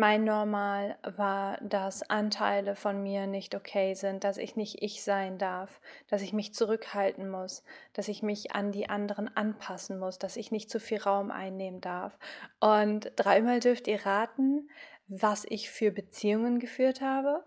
mein 0.00 0.24
Normal 0.24 0.96
war, 1.02 1.58
dass 1.60 2.08
Anteile 2.08 2.74
von 2.74 3.02
mir 3.02 3.26
nicht 3.26 3.54
okay 3.54 3.92
sind, 3.92 4.24
dass 4.24 4.38
ich 4.38 4.56
nicht 4.56 4.80
ich 4.80 5.02
sein 5.02 5.36
darf, 5.36 5.78
dass 6.08 6.22
ich 6.22 6.32
mich 6.32 6.54
zurückhalten 6.54 7.28
muss, 7.28 7.64
dass 7.92 8.08
ich 8.08 8.22
mich 8.22 8.54
an 8.54 8.72
die 8.72 8.88
anderen 8.88 9.28
anpassen 9.36 9.98
muss, 9.98 10.18
dass 10.18 10.36
ich 10.36 10.52
nicht 10.52 10.70
zu 10.70 10.80
viel 10.80 11.02
Raum 11.02 11.30
einnehmen 11.30 11.82
darf. 11.82 12.18
Und 12.60 13.12
dreimal 13.16 13.60
dürft 13.60 13.88
ihr 13.88 14.06
raten, 14.06 14.70
was 15.10 15.44
ich 15.48 15.70
für 15.70 15.90
Beziehungen 15.90 16.60
geführt 16.60 17.00
habe. 17.00 17.44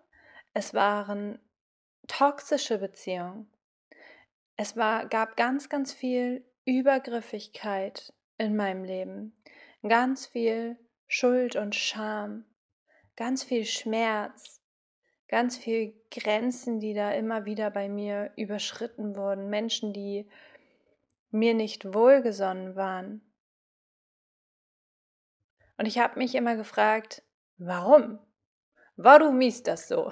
Es 0.54 0.74
waren 0.74 1.40
toxische 2.08 2.78
Beziehungen. 2.78 3.50
Es 4.58 4.76
war, 4.76 5.08
gab 5.08 5.38
ganz, 5.38 5.70
ganz 5.70 5.94
viel 5.94 6.46
Übergriffigkeit 6.66 8.14
in 8.38 8.56
meinem 8.56 8.84
Leben, 8.84 9.34
ganz 9.82 10.26
viel 10.28 10.78
Schuld 11.08 11.56
und 11.56 11.74
Scham, 11.74 12.46
ganz 13.16 13.44
viel 13.44 13.66
Schmerz, 13.66 14.62
ganz 15.30 15.58
viel 15.58 15.94
Grenzen, 16.12 16.82
die 16.82 16.94
da 16.94 17.12
immer 17.14 17.46
wieder 17.46 17.72
bei 17.72 17.88
mir 17.88 18.34
überschritten 18.36 19.16
wurden, 19.16 19.50
Menschen, 19.50 19.94
die 19.94 20.28
mir 21.32 21.54
nicht 21.54 21.94
wohlgesonnen 21.94 22.76
waren. 22.76 23.22
Und 25.78 25.86
ich 25.86 25.98
habe 25.98 26.20
mich 26.20 26.36
immer 26.36 26.56
gefragt, 26.56 27.24
warum? 27.58 28.20
Warum 28.96 29.42
ist 29.42 29.68
das 29.68 29.88
so? 29.88 30.12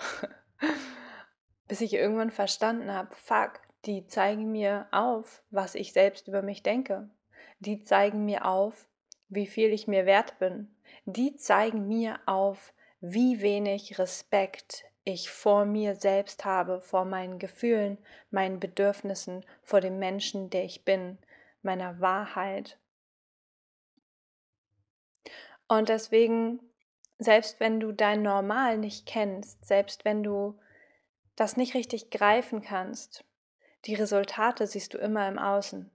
Bis 1.68 1.82
ich 1.82 1.94
irgendwann 1.94 2.32
verstanden 2.32 2.92
habe, 2.92 3.14
fuck, 3.16 3.62
die 3.86 4.08
zeigen 4.08 4.52
mir 4.52 4.88
auf, 4.92 5.44
was 5.50 5.76
ich 5.76 5.94
selbst 5.94 6.28
über 6.28 6.42
mich 6.42 6.64
denke. 6.64 7.10
Die 7.60 7.82
zeigen 7.82 8.26
mir 8.26 8.46
auf, 8.46 8.88
wie 9.30 9.48
viel 9.48 9.72
ich 9.72 9.88
mir 9.88 10.06
wert 10.06 10.38
bin, 10.40 10.76
die 11.06 11.36
zeigen 11.36 11.88
mir 11.88 12.20
auf, 12.26 12.74
wie 13.00 13.42
wenig 13.42 13.98
Respekt 13.98 14.86
ich 15.04 15.32
vor 15.32 15.66
mir 15.66 15.96
selbst 15.96 16.46
habe, 16.46 16.80
vor 16.82 17.06
meinen 17.06 17.40
Gefühlen, 17.40 17.98
meinen 18.30 18.60
Bedürfnissen, 18.60 19.46
vor 19.64 19.82
dem 19.82 19.98
Menschen, 19.98 20.50
der 20.50 20.64
ich 20.64 20.86
bin, 20.86 21.18
meiner 21.64 22.00
Wahrheit. 22.00 22.78
Und 25.68 25.90
deswegen, 25.90 26.60
selbst 27.24 27.60
wenn 27.60 27.80
du 27.80 27.92
dein 27.92 28.24
Normal 28.24 28.80
nicht 28.80 29.06
kennst, 29.06 29.64
selbst 29.66 30.06
wenn 30.06 30.24
du 30.24 30.58
das 31.36 31.56
nicht 31.56 31.76
richtig 31.76 32.10
greifen 32.10 32.62
kannst, 32.62 33.24
die 33.86 33.94
Resultate 33.94 34.66
siehst 34.66 34.96
du 34.96 34.98
immer 34.98 35.28
im 35.28 35.38
Außen. 35.38 35.92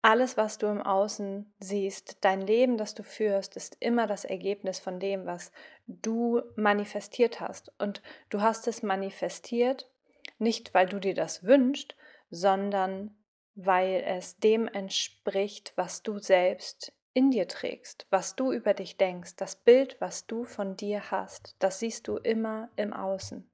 Alles, 0.00 0.36
was 0.36 0.58
du 0.58 0.66
im 0.66 0.82
Außen 0.82 1.54
siehst, 1.60 2.18
dein 2.22 2.40
Leben, 2.40 2.78
das 2.78 2.94
du 2.94 3.02
führst, 3.02 3.56
ist 3.56 3.76
immer 3.80 4.06
das 4.06 4.24
Ergebnis 4.24 4.78
von 4.78 5.00
dem, 5.00 5.26
was 5.26 5.52
du 5.86 6.40
manifestiert 6.56 7.40
hast. 7.40 7.72
Und 7.78 8.02
du 8.30 8.40
hast 8.40 8.66
es 8.66 8.82
manifestiert, 8.82 9.90
nicht 10.38 10.72
weil 10.72 10.86
du 10.86 10.98
dir 10.98 11.14
das 11.14 11.44
wünschst, 11.44 11.94
sondern 12.30 13.16
weil 13.54 14.02
es 14.06 14.38
dem 14.38 14.66
entspricht, 14.66 15.72
was 15.76 16.02
du 16.02 16.18
selbst 16.18 16.92
in 17.14 17.30
dir 17.30 17.48
trägst, 17.48 18.06
was 18.10 18.36
du 18.36 18.52
über 18.52 18.74
dich 18.74 18.96
denkst, 18.96 19.36
das 19.36 19.56
Bild, 19.56 20.00
was 20.00 20.26
du 20.26 20.44
von 20.44 20.76
dir 20.76 21.10
hast, 21.10 21.56
das 21.60 21.78
siehst 21.78 22.08
du 22.08 22.16
immer 22.18 22.68
im 22.76 22.92
Außen. 22.92 23.48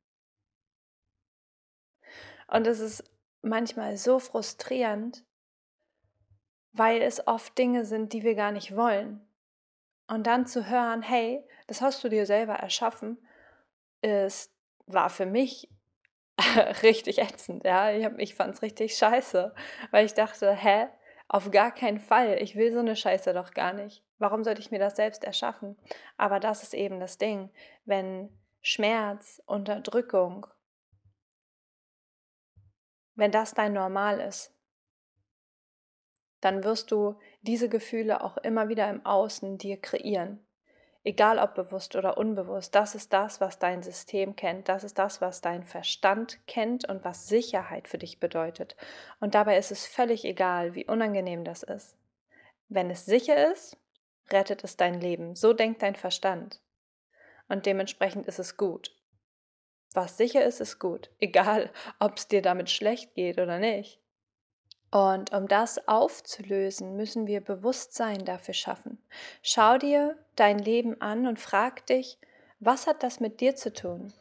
Und 2.48 2.66
es 2.66 2.80
ist 2.80 3.04
manchmal 3.42 3.96
so 3.96 4.18
frustrierend, 4.18 5.24
weil 6.72 7.02
es 7.02 7.26
oft 7.26 7.56
Dinge 7.58 7.84
sind, 7.84 8.12
die 8.12 8.22
wir 8.22 8.34
gar 8.34 8.52
nicht 8.52 8.74
wollen. 8.76 9.26
und 10.08 10.26
dann 10.26 10.44
zu 10.46 10.68
hören, 10.68 11.02
hey, 11.02 11.44
das 11.68 11.80
hast 11.80 12.02
du 12.02 12.08
dir 12.08 12.26
selber 12.26 12.54
erschaffen, 12.54 13.18
ist, 14.02 14.52
war 14.86 15.08
für 15.08 15.26
mich 15.26 15.68
richtig 16.82 17.18
ätzend. 17.18 17.64
Ja, 17.64 17.92
ich, 17.92 18.06
ich 18.18 18.34
fand 18.34 18.54
es 18.54 18.62
richtig 18.62 18.96
scheiße, 18.96 19.54
weil 19.92 20.06
ich 20.06 20.14
dachte, 20.14 20.52
hä, 20.52 20.88
auf 21.32 21.52
gar 21.52 21.72
keinen 21.72 22.00
Fall. 22.00 22.42
Ich 22.42 22.56
will 22.56 22.72
so 22.72 22.80
eine 22.80 22.96
Scheiße 22.96 23.32
doch 23.32 23.52
gar 23.52 23.72
nicht. 23.72 24.04
Warum 24.18 24.42
sollte 24.42 24.60
ich 24.60 24.72
mir 24.72 24.80
das 24.80 24.96
selbst 24.96 25.22
erschaffen? 25.22 25.76
Aber 26.16 26.40
das 26.40 26.64
ist 26.64 26.74
eben 26.74 26.98
das 26.98 27.18
Ding. 27.18 27.50
Wenn 27.84 28.36
Schmerz, 28.62 29.40
Unterdrückung, 29.46 30.48
wenn 33.14 33.30
das 33.30 33.54
dein 33.54 33.72
Normal 33.74 34.18
ist, 34.18 34.52
dann 36.40 36.64
wirst 36.64 36.90
du 36.90 37.16
diese 37.42 37.68
Gefühle 37.68 38.24
auch 38.24 38.36
immer 38.38 38.68
wieder 38.68 38.90
im 38.90 39.06
Außen 39.06 39.56
dir 39.56 39.80
kreieren. 39.80 40.44
Egal 41.02 41.38
ob 41.38 41.54
bewusst 41.54 41.96
oder 41.96 42.18
unbewusst, 42.18 42.74
das 42.74 42.94
ist 42.94 43.12
das, 43.12 43.40
was 43.40 43.58
dein 43.58 43.82
System 43.82 44.36
kennt, 44.36 44.68
das 44.68 44.84
ist 44.84 44.98
das, 44.98 45.22
was 45.22 45.40
dein 45.40 45.64
Verstand 45.64 46.38
kennt 46.46 46.86
und 46.88 47.04
was 47.04 47.26
Sicherheit 47.26 47.88
für 47.88 47.96
dich 47.96 48.20
bedeutet. 48.20 48.76
Und 49.18 49.34
dabei 49.34 49.56
ist 49.56 49.70
es 49.70 49.86
völlig 49.86 50.26
egal, 50.26 50.74
wie 50.74 50.84
unangenehm 50.84 51.42
das 51.42 51.62
ist. 51.62 51.96
Wenn 52.68 52.90
es 52.90 53.06
sicher 53.06 53.50
ist, 53.50 53.78
rettet 54.30 54.62
es 54.62 54.76
dein 54.76 55.00
Leben. 55.00 55.34
So 55.34 55.54
denkt 55.54 55.82
dein 55.82 55.96
Verstand. 55.96 56.60
Und 57.48 57.66
dementsprechend 57.66 58.26
ist 58.26 58.38
es 58.38 58.58
gut. 58.58 58.94
Was 59.94 60.16
sicher 60.16 60.44
ist, 60.44 60.60
ist 60.60 60.78
gut. 60.78 61.10
Egal, 61.18 61.70
ob 61.98 62.16
es 62.16 62.28
dir 62.28 62.42
damit 62.42 62.70
schlecht 62.70 63.14
geht 63.14 63.38
oder 63.38 63.58
nicht. 63.58 63.99
Und 64.90 65.32
um 65.32 65.46
das 65.46 65.86
aufzulösen, 65.86 66.96
müssen 66.96 67.26
wir 67.26 67.40
Bewusstsein 67.40 68.24
dafür 68.24 68.54
schaffen. 68.54 68.98
Schau 69.42 69.78
dir 69.78 70.16
dein 70.34 70.58
Leben 70.58 71.00
an 71.00 71.26
und 71.26 71.38
frag 71.38 71.86
dich, 71.86 72.18
was 72.58 72.86
hat 72.86 73.02
das 73.02 73.20
mit 73.20 73.40
dir 73.40 73.54
zu 73.54 73.72
tun? 73.72 74.12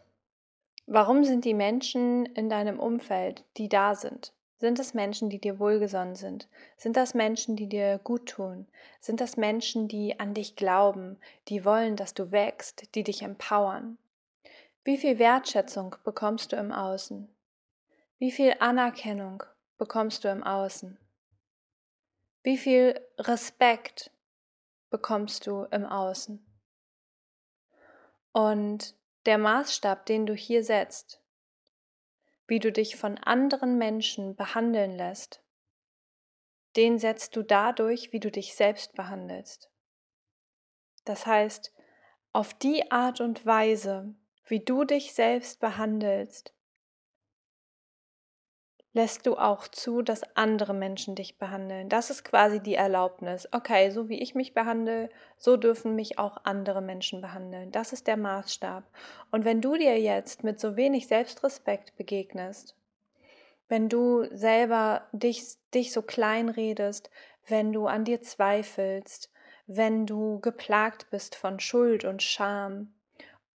Warum 0.85 1.23
sind 1.23 1.45
die 1.45 1.53
Menschen 1.53 2.25
in 2.25 2.49
deinem 2.49 2.79
Umfeld, 2.79 3.43
die 3.57 3.69
da 3.69 3.95
sind? 3.95 4.31
Sind 4.59 4.77
es 4.77 4.93
Menschen, 4.93 5.29
die 5.29 5.39
dir 5.39 5.57
wohlgesonnen 5.57 6.15
sind? 6.15 6.47
Sind 6.75 6.97
das 6.97 7.13
Menschen, 7.13 7.55
die 7.55 7.67
dir 7.67 7.99
gut 8.03 8.27
tun? 8.27 8.67
Sind 8.99 9.21
das 9.21 9.38
Menschen, 9.38 9.88
die 9.88 10.19
an 10.19 10.33
dich 10.33 10.55
glauben, 10.55 11.17
die 11.47 11.63
wollen, 11.63 11.95
dass 11.95 12.13
du 12.13 12.31
wächst, 12.31 12.93
die 12.95 13.03
dich 13.03 13.21
empowern? 13.21 13.97
Wie 14.83 14.97
viel 14.97 15.17
Wertschätzung 15.17 15.95
bekommst 16.03 16.51
du 16.51 16.57
im 16.57 16.71
Außen? 16.71 17.29
Wie 18.17 18.31
viel 18.31 18.55
Anerkennung 18.59 19.43
bekommst 19.79 20.24
du 20.24 20.27
im 20.27 20.43
Außen? 20.43 21.00
Wie 22.43 22.57
viel 22.57 23.00
Respekt 23.17 24.12
bekommst 24.89 25.48
du 25.48 25.63
im 25.71 25.86
Außen? 25.86 26.45
Und 28.31 28.95
der 29.25 29.38
Maßstab, 29.38 30.05
den 30.05 30.25
du 30.25 30.36
hier 30.36 30.63
setzt, 30.63 31.21
wie 32.48 32.59
du 32.59 32.71
dich 32.71 32.98
von 32.98 33.17
anderen 33.17 33.77
Menschen 33.77 34.36
behandeln 34.36 34.95
lässt, 34.95 35.41
den 36.75 37.00
setzt 37.00 37.36
du 37.36 37.41
dadurch, 37.41 38.12
wie 38.12 38.19
du 38.19 38.29
dich 38.29 38.55
selbst 38.55 38.93
behandelst. 38.93 39.71
Das 41.05 41.25
heißt, 41.25 41.74
auf 42.33 42.53
die 42.53 42.91
Art 42.91 43.21
und 43.21 43.45
Weise, 43.45 44.13
wie 44.45 44.59
du 44.59 44.83
dich 44.83 45.13
selbst 45.13 45.59
behandelst, 45.59 46.53
lässt 48.99 49.25
du 49.25 49.37
auch 49.37 49.69
zu, 49.69 50.01
dass 50.01 50.35
andere 50.35 50.73
Menschen 50.73 51.15
dich 51.15 51.37
behandeln. 51.37 51.87
Das 51.87 52.09
ist 52.09 52.25
quasi 52.25 52.59
die 52.59 52.75
Erlaubnis. 52.75 53.47
Okay, 53.53 53.91
so 53.91 54.09
wie 54.09 54.21
ich 54.21 54.35
mich 54.35 54.53
behandle, 54.53 55.09
so 55.37 55.55
dürfen 55.55 55.95
mich 55.95 56.19
auch 56.19 56.43
andere 56.43 56.81
Menschen 56.81 57.21
behandeln. 57.21 57.71
Das 57.71 57.93
ist 57.93 58.07
der 58.07 58.17
Maßstab. 58.17 58.83
Und 59.31 59.45
wenn 59.45 59.62
du 59.62 59.77
dir 59.77 59.97
jetzt 59.97 60.43
mit 60.43 60.59
so 60.59 60.75
wenig 60.75 61.07
Selbstrespekt 61.07 61.95
begegnest, 61.95 62.75
wenn 63.69 63.88
du 63.88 64.25
selber 64.35 65.07
dich, 65.13 65.55
dich 65.73 65.93
so 65.93 66.01
klein 66.01 66.49
redest, 66.49 67.09
wenn 67.47 67.71
du 67.71 67.88
an 67.88 68.03
dir 68.03 68.21
zweifelst, 68.21 69.31
wenn 69.65 70.07
du 70.07 70.41
geplagt 70.41 71.09
bist 71.09 71.35
von 71.38 71.62
Schuld 71.62 72.03
und 72.03 72.21
Scham, 72.21 72.93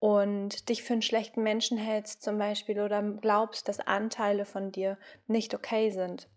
und 0.04 0.68
dich 0.68 0.82
für 0.82 0.92
einen 0.92 1.00
schlechten 1.00 1.42
Menschen 1.42 1.78
hältst 1.78 2.22
zum 2.22 2.36
Beispiel 2.36 2.78
oder 2.78 3.02
glaubst, 3.02 3.68
dass 3.68 3.80
Anteile 3.80 4.44
von 4.44 4.70
dir 4.70 4.98
nicht 5.28 5.54
okay 5.54 5.88
sind, 5.88 6.28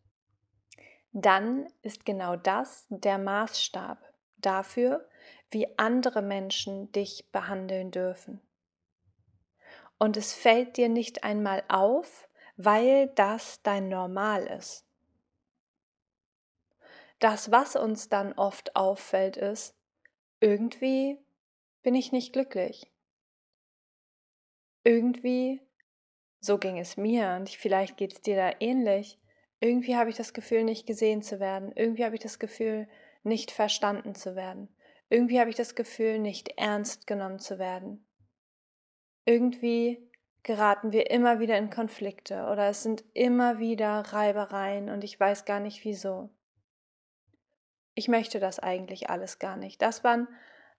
dann 1.11 1.67
ist 1.81 2.05
genau 2.05 2.37
das 2.37 2.85
der 2.87 3.17
Maßstab 3.17 3.97
dafür, 4.37 5.09
wie 5.49 5.77
andere 5.77 6.21
Menschen 6.21 6.93
dich 6.93 7.29
behandeln 7.33 7.91
dürfen. 7.91 8.39
Und 9.99 10.15
es 10.15 10.33
fällt 10.33 10.77
dir 10.77 10.87
nicht 10.87 11.25
einmal 11.25 11.61
auf, 11.67 12.29
weil 12.55 13.07
das 13.15 13.61
dein 13.63 13.89
Normal 13.89 14.47
ist. 14.47 14.85
Das, 17.19 17.51
was 17.51 17.75
uns 17.75 18.07
dann 18.07 18.31
oft 18.31 18.77
auffällt, 18.77 19.35
ist, 19.35 19.75
irgendwie 20.39 21.19
bin 21.83 21.95
ich 21.95 22.13
nicht 22.13 22.31
glücklich 22.31 22.89
irgendwie, 24.87 25.59
so 26.39 26.57
ging 26.57 26.79
es 26.79 26.95
mir 26.95 27.35
und 27.37 27.49
vielleicht 27.49 27.97
geht 27.97 28.13
es 28.13 28.21
dir 28.21 28.37
da 28.37 28.51
ähnlich, 28.61 29.19
irgendwie 29.59 29.97
habe 29.97 30.09
ich 30.09 30.15
das 30.15 30.33
Gefühl, 30.33 30.63
nicht 30.63 30.87
gesehen 30.87 31.21
zu 31.21 31.41
werden, 31.41 31.73
irgendwie 31.75 32.05
habe 32.05 32.15
ich 32.15 32.21
das 32.21 32.39
Gefühl, 32.39 32.87
nicht 33.23 33.51
verstanden 33.51 34.15
zu 34.15 34.37
werden, 34.37 34.69
irgendwie 35.09 35.41
habe 35.41 35.49
ich 35.49 35.57
das 35.57 35.75
Gefühl, 35.75 36.19
nicht 36.19 36.57
ernst 36.57 37.05
genommen 37.05 37.39
zu 37.39 37.59
werden. 37.59 38.07
Irgendwie 39.25 40.09
geraten 40.43 40.93
wir 40.93 41.11
immer 41.11 41.41
wieder 41.41 41.57
in 41.57 41.69
Konflikte 41.69 42.45
oder 42.45 42.69
es 42.69 42.81
sind 42.81 43.03
immer 43.13 43.59
wieder 43.59 43.99
Reibereien 43.99 44.89
und 44.89 45.03
ich 45.03 45.19
weiß 45.19 45.43
gar 45.43 45.59
nicht 45.59 45.83
wieso. 45.83 46.29
Ich 47.93 48.07
möchte 48.07 48.39
das 48.39 48.59
eigentlich 48.59 49.09
alles 49.09 49.37
gar 49.37 49.57
nicht. 49.57 49.81
Das 49.81 50.05
waren 50.05 50.29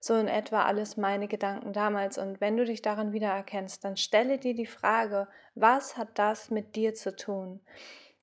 so 0.00 0.14
in 0.14 0.28
etwa 0.28 0.64
alles 0.64 0.96
meine 0.96 1.28
Gedanken 1.28 1.72
damals. 1.72 2.18
Und 2.18 2.40
wenn 2.40 2.56
du 2.56 2.64
dich 2.64 2.82
daran 2.82 3.12
wiedererkennst, 3.12 3.84
dann 3.84 3.96
stelle 3.96 4.38
dir 4.38 4.54
die 4.54 4.66
Frage, 4.66 5.28
was 5.54 5.96
hat 5.96 6.18
das 6.18 6.50
mit 6.50 6.76
dir 6.76 6.94
zu 6.94 7.14
tun? 7.14 7.60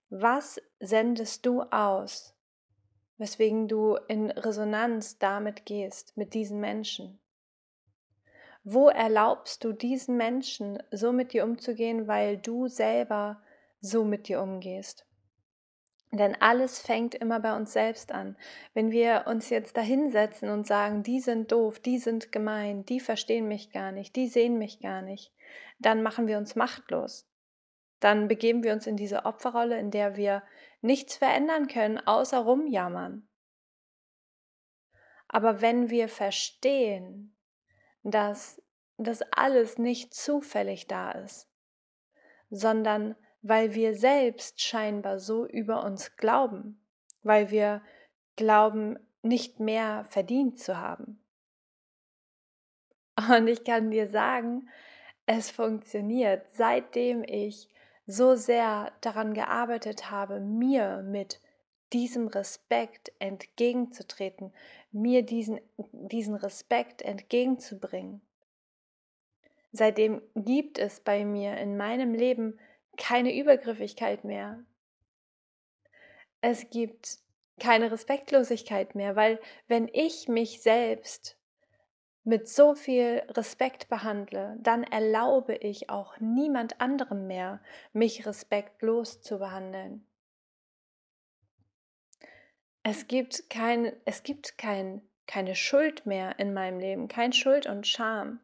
Was 0.09 0.61
sendest 0.79 1.45
du 1.45 1.63
aus, 1.63 2.33
weswegen 3.17 3.67
du 3.67 3.97
in 4.07 4.31
Resonanz 4.31 5.17
damit 5.17 5.65
gehst, 5.65 6.15
mit 6.15 6.33
diesen 6.33 6.59
Menschen? 6.59 7.19
Wo 8.63 8.89
erlaubst 8.89 9.63
du 9.63 9.73
diesen 9.73 10.17
Menschen 10.17 10.81
so 10.91 11.11
mit 11.11 11.33
dir 11.33 11.43
umzugehen, 11.43 12.07
weil 12.07 12.37
du 12.37 12.67
selber 12.67 13.41
so 13.79 14.03
mit 14.03 14.27
dir 14.27 14.41
umgehst? 14.41 15.04
Denn 16.17 16.35
alles 16.39 16.79
fängt 16.79 17.13
immer 17.13 17.41
bei 17.41 17.55
uns 17.55 17.73
selbst 17.73 18.13
an. 18.13 18.37
Wenn 18.73 18.89
wir 18.89 19.25
uns 19.27 19.49
jetzt 19.49 19.75
dahinsetzen 19.75 20.49
und 20.49 20.65
sagen, 20.65 21.03
die 21.03 21.19
sind 21.19 21.51
doof, 21.51 21.79
die 21.79 21.97
sind 21.97 22.31
gemein, 22.31 22.85
die 22.85 23.01
verstehen 23.01 23.49
mich 23.49 23.71
gar 23.71 23.91
nicht, 23.91 24.15
die 24.15 24.27
sehen 24.27 24.57
mich 24.57 24.79
gar 24.79 25.01
nicht, 25.01 25.33
dann 25.77 26.03
machen 26.03 26.27
wir 26.27 26.37
uns 26.37 26.55
machtlos. 26.55 27.27
Dann 27.99 28.29
begeben 28.29 28.63
wir 28.63 28.71
uns 28.71 28.87
in 28.87 28.95
diese 28.95 29.25
Opferrolle, 29.25 29.77
in 29.77 29.91
der 29.91 30.15
wir 30.15 30.43
nichts 30.79 31.17
verändern 31.17 31.67
können, 31.67 31.99
außer 31.99 32.39
rumjammern. 32.39 33.27
Aber 35.27 35.61
wenn 35.61 35.89
wir 35.89 36.07
verstehen, 36.07 37.35
dass 38.03 38.61
das 38.95 39.21
alles 39.33 39.77
nicht 39.77 40.13
zufällig 40.13 40.87
da 40.87 41.11
ist, 41.11 41.49
sondern 42.49 43.15
weil 43.47 43.75
wir 43.75 43.93
selbst 43.93 44.59
scheinbar 44.59 45.19
so 45.19 45.45
über 45.45 45.83
uns 45.83 46.15
glauben, 46.15 46.81
weil 47.21 47.51
wir 47.51 47.83
glauben, 48.35 48.97
nicht 49.21 49.59
mehr 49.59 50.03
verdient 50.05 50.57
zu 50.57 50.79
haben. 50.79 51.23
Und 53.29 53.47
ich 53.47 53.63
kann 53.63 53.91
dir 53.91 54.07
sagen, 54.07 54.67
es 55.27 55.51
funktioniert, 55.51 56.49
seitdem 56.53 57.23
ich 57.23 57.69
so 58.07 58.35
sehr 58.35 58.91
daran 59.01 59.35
gearbeitet 59.35 60.09
habe, 60.09 60.39
mir 60.39 61.03
mit 61.03 61.39
diesem 61.93 62.27
Respekt 62.27 63.11
entgegenzutreten, 63.19 64.53
mir 64.91 65.21
diesen, 65.21 65.59
diesen 65.77 66.33
Respekt 66.33 67.03
entgegenzubringen. 67.03 68.21
Seitdem 69.71 70.23
gibt 70.33 70.79
es 70.79 70.99
bei 70.99 71.25
mir 71.25 71.57
in 71.57 71.77
meinem 71.77 72.15
Leben 72.15 72.57
keine 72.97 73.35
Übergriffigkeit 73.35 74.23
mehr. 74.23 74.63
Es 76.41 76.69
gibt 76.69 77.19
keine 77.59 77.91
Respektlosigkeit 77.91 78.95
mehr, 78.95 79.15
weil 79.15 79.39
wenn 79.67 79.87
ich 79.91 80.27
mich 80.27 80.61
selbst 80.61 81.37
mit 82.23 82.49
so 82.49 82.73
viel 82.75 83.23
Respekt 83.29 83.87
behandle, 83.87 84.57
dann 84.59 84.83
erlaube 84.83 85.55
ich 85.55 85.89
auch 85.89 86.19
niemand 86.19 86.81
anderem 86.81 87.27
mehr, 87.27 87.61
mich 87.93 88.25
respektlos 88.25 89.21
zu 89.21 89.37
behandeln. 89.39 90.05
Es 92.83 93.07
gibt 93.07 93.49
kein, 93.49 93.93
es 94.05 94.23
gibt 94.23 94.57
kein 94.57 95.01
keine 95.27 95.55
Schuld 95.55 96.05
mehr 96.05 96.39
in 96.39 96.53
meinem 96.53 96.79
Leben, 96.79 97.07
kein 97.07 97.33
Schuld 97.33 97.65
und 97.65 97.87
Scham. 97.87 98.39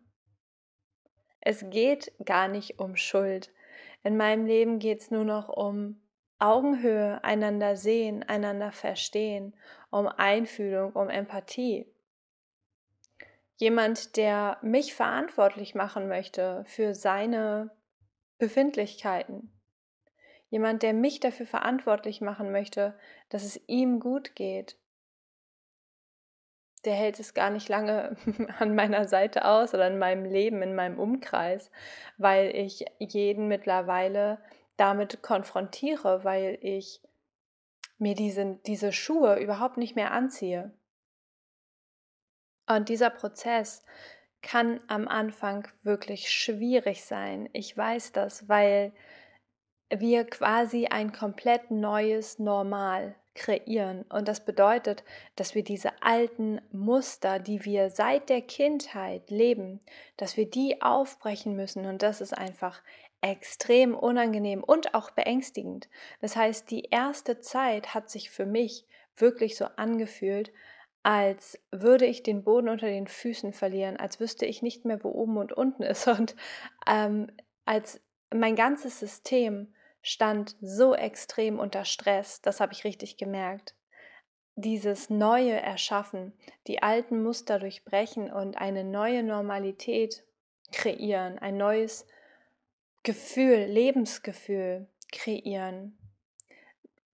Es 1.39 1.69
geht 1.69 2.11
gar 2.23 2.47
nicht 2.47 2.79
um 2.79 2.95
Schuld. 2.95 3.51
In 4.03 4.17
meinem 4.17 4.45
Leben 4.45 4.79
geht 4.79 5.01
es 5.01 5.11
nur 5.11 5.23
noch 5.23 5.49
um 5.49 6.01
Augenhöhe, 6.39 7.23
einander 7.23 7.75
sehen, 7.75 8.23
einander 8.23 8.71
verstehen, 8.71 9.53
um 9.91 10.07
Einfühlung, 10.07 10.93
um 10.93 11.09
Empathie. 11.09 11.85
Jemand, 13.57 14.17
der 14.17 14.57
mich 14.63 14.95
verantwortlich 14.95 15.75
machen 15.75 16.07
möchte 16.07 16.63
für 16.65 16.95
seine 16.95 17.69
Befindlichkeiten. 18.39 19.51
Jemand, 20.49 20.81
der 20.81 20.93
mich 20.93 21.19
dafür 21.19 21.45
verantwortlich 21.45 22.21
machen 22.21 22.51
möchte, 22.51 22.97
dass 23.29 23.43
es 23.43 23.61
ihm 23.67 23.99
gut 23.99 24.35
geht. 24.35 24.77
Der 26.85 26.93
hält 26.93 27.19
es 27.19 27.33
gar 27.33 27.49
nicht 27.49 27.69
lange 27.69 28.15
an 28.59 28.75
meiner 28.75 29.07
Seite 29.07 29.45
aus 29.45 29.73
oder 29.73 29.87
in 29.87 29.99
meinem 29.99 30.25
Leben, 30.25 30.61
in 30.61 30.75
meinem 30.75 30.99
Umkreis, 30.99 31.71
weil 32.17 32.55
ich 32.55 32.85
jeden 32.99 33.47
mittlerweile 33.47 34.39
damit 34.77 35.21
konfrontiere, 35.21 36.23
weil 36.23 36.57
ich 36.61 37.01
mir 37.99 38.15
diese, 38.15 38.59
diese 38.65 38.91
Schuhe 38.91 39.39
überhaupt 39.39 39.77
nicht 39.77 39.95
mehr 39.95 40.11
anziehe. 40.11 40.73
Und 42.67 42.89
dieser 42.89 43.09
Prozess 43.09 43.83
kann 44.41 44.81
am 44.87 45.07
Anfang 45.07 45.67
wirklich 45.83 46.31
schwierig 46.31 47.05
sein. 47.05 47.49
Ich 47.53 47.77
weiß 47.77 48.11
das, 48.11 48.49
weil 48.49 48.91
wir 49.97 50.25
quasi 50.25 50.87
ein 50.87 51.11
komplett 51.11 51.71
neues 51.71 52.39
Normal 52.39 53.15
kreieren. 53.33 54.03
Und 54.09 54.27
das 54.27 54.43
bedeutet, 54.43 55.03
dass 55.35 55.55
wir 55.55 55.63
diese 55.63 55.91
alten 56.01 56.61
Muster, 56.71 57.39
die 57.39 57.63
wir 57.65 57.89
seit 57.89 58.29
der 58.29 58.41
Kindheit 58.41 59.29
leben, 59.29 59.79
dass 60.17 60.37
wir 60.37 60.49
die 60.49 60.81
aufbrechen 60.81 61.55
müssen. 61.55 61.85
Und 61.85 62.01
das 62.03 62.21
ist 62.21 62.37
einfach 62.37 62.81
extrem 63.21 63.95
unangenehm 63.95 64.63
und 64.63 64.93
auch 64.93 65.11
beängstigend. 65.11 65.89
Das 66.21 66.35
heißt, 66.35 66.69
die 66.71 66.85
erste 66.89 67.39
Zeit 67.39 67.93
hat 67.93 68.09
sich 68.09 68.29
für 68.29 68.45
mich 68.45 68.85
wirklich 69.15 69.55
so 69.55 69.65
angefühlt, 69.75 70.51
als 71.03 71.59
würde 71.71 72.05
ich 72.05 72.23
den 72.23 72.43
Boden 72.43 72.69
unter 72.69 72.87
den 72.87 73.07
Füßen 73.07 73.53
verlieren, 73.53 73.97
als 73.97 74.19
wüsste 74.19 74.45
ich 74.45 74.61
nicht 74.61 74.85
mehr, 74.85 75.03
wo 75.03 75.09
oben 75.09 75.37
und 75.37 75.53
unten 75.53 75.83
ist. 75.83 76.07
Und 76.07 76.35
ähm, 76.87 77.27
als 77.65 78.01
mein 78.33 78.55
ganzes 78.55 78.99
System 78.99 79.73
stand 80.01 80.55
so 80.61 80.95
extrem 80.95 81.59
unter 81.59 81.85
Stress, 81.85 82.41
das 82.41 82.59
habe 82.59 82.73
ich 82.73 82.83
richtig 82.83 83.17
gemerkt. 83.17 83.75
Dieses 84.55 85.09
neue 85.09 85.59
Erschaffen, 85.59 86.33
die 86.67 86.83
alten 86.83 87.23
Muster 87.23 87.59
durchbrechen 87.59 88.31
und 88.31 88.57
eine 88.57 88.83
neue 88.83 89.23
Normalität 89.23 90.23
kreieren, 90.71 91.39
ein 91.39 91.57
neues 91.57 92.05
Gefühl, 93.03 93.65
Lebensgefühl 93.65 94.87
kreieren. 95.11 95.97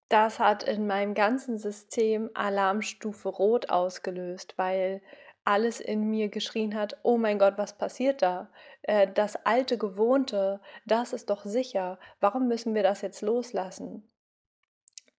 Das 0.10 0.40
hat 0.40 0.64
in 0.64 0.88
meinem 0.88 1.14
ganzen 1.14 1.58
System 1.58 2.30
Alarmstufe 2.34 3.30
Rot 3.30 3.70
ausgelöst, 3.70 4.54
weil 4.58 5.02
alles 5.48 5.80
in 5.80 6.10
mir 6.10 6.28
geschrien 6.28 6.76
hat, 6.76 6.98
oh 7.04 7.18
mein 7.18 7.40
Gott, 7.40 7.58
was 7.58 7.78
passiert 7.78 8.22
da? 8.22 8.52
Äh, 8.82 9.10
das 9.10 9.38
alte 9.46 9.78
Gewohnte, 9.78 10.60
das 10.86 11.14
ist 11.14 11.30
doch 11.30 11.46
sicher. 11.46 12.00
Warum 12.20 12.50
müssen 12.50 12.76
wir 12.76 12.84
das 12.84 13.02
jetzt 13.02 13.22
loslassen? 13.22 14.10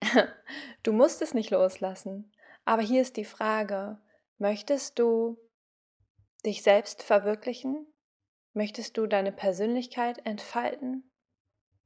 Du 0.85 0.93
musst 0.93 1.23
es 1.23 1.35
nicht 1.35 1.51
loslassen. 1.51 2.33
Aber 2.65 2.83
hier 2.83 3.03
ist 3.03 3.17
die 3.17 3.25
Frage, 3.25 3.99
möchtest 4.39 4.99
du 4.99 5.39
dich 6.47 6.63
selbst 6.63 7.03
verwirklichen? 7.03 7.87
Möchtest 8.53 8.97
du 8.97 9.07
deine 9.07 9.33
Persönlichkeit 9.33 10.25
entfalten? 10.25 11.11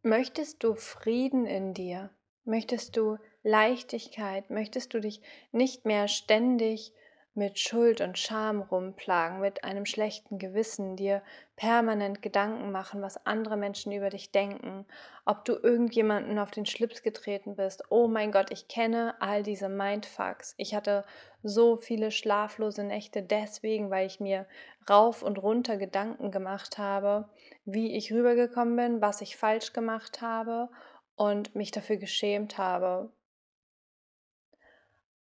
Möchtest 0.03 0.63
du 0.63 0.75
Frieden 0.75 1.47
in 1.47 1.75
dir? 1.75 2.11
Möchtest 2.45 2.97
du 2.97 3.19
Leichtigkeit? 3.43 4.51
Möchtest 4.51 4.95
du 4.95 5.01
dich 5.01 5.23
nicht 5.53 5.85
mehr 5.87 6.07
ständig 6.07 6.93
mit 7.35 7.59
Schuld 7.59 8.03
und 8.03 8.19
Scham 8.19 8.61
rumplagen, 8.61 9.41
mit 9.41 9.65
einem 9.65 9.87
schlechten 9.87 10.39
Gewissen, 10.39 10.97
dir 10.97 11.23
permanent 11.57 12.21
Gedanken 12.21 12.71
machen, 12.71 13.01
was 13.01 13.25
andere 13.25 13.57
Menschen 13.57 13.91
über 13.93 14.11
dich 14.11 14.33
denken, 14.33 14.85
ob 15.25 15.45
du 15.47 15.55
irgendjemanden 15.55 16.39
auf 16.39 16.51
den 16.51 16.67
Schlips 16.67 17.03
getreten 17.03 17.57
bist. 17.57 17.85
Oh 17.89 18.07
mein 18.07 18.33
Gott, 18.33 18.51
ich 18.51 18.69
kenne 18.69 19.15
all 19.21 19.43
diese 19.43 19.71
Mindfucks. 19.71 20.55
Ich 20.59 20.75
hatte 20.75 21.05
so 21.43 21.77
viele 21.77 22.11
schlaflose 22.11 22.85
Nächte 22.85 23.23
deswegen, 23.23 23.91
weil 23.91 24.07
ich 24.07 24.21
mir 24.21 24.47
rauf 24.91 25.23
und 25.23 25.39
runter 25.43 25.79
Gedanken 25.79 26.31
gemacht 26.33 26.77
habe, 26.77 27.31
wie 27.65 27.97
ich 27.97 28.13
rübergekommen 28.13 28.77
bin, 28.77 29.01
was 29.01 29.23
ich 29.23 29.37
falsch 29.39 29.73
gemacht 29.73 30.21
habe 30.21 30.69
und 31.17 31.55
mich 31.55 31.71
dafür 31.71 31.97
geschämt 31.97 32.59
habe. 32.59 33.11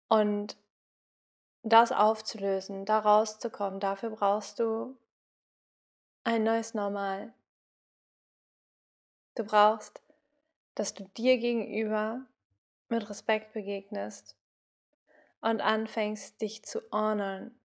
Und 0.07 0.57
das 1.63 1.91
aufzulösen, 1.91 2.85
da 2.85 2.99
rauszukommen, 2.99 3.79
dafür 3.79 4.11
brauchst 4.11 4.59
du 4.59 4.97
ein 6.25 6.43
neues 6.43 6.73
Normal. 6.73 7.33
Du 9.35 9.43
brauchst, 9.43 10.01
dass 10.75 10.93
du 10.93 11.05
dir 11.17 11.37
gegenüber 11.37 12.21
mit 12.89 13.09
Respekt 13.09 13.53
begegnest 13.53 14.35
und 15.41 15.61
anfängst, 15.61 16.39
dich 16.41 16.63
zu 16.63 16.81
honern, 16.91 17.57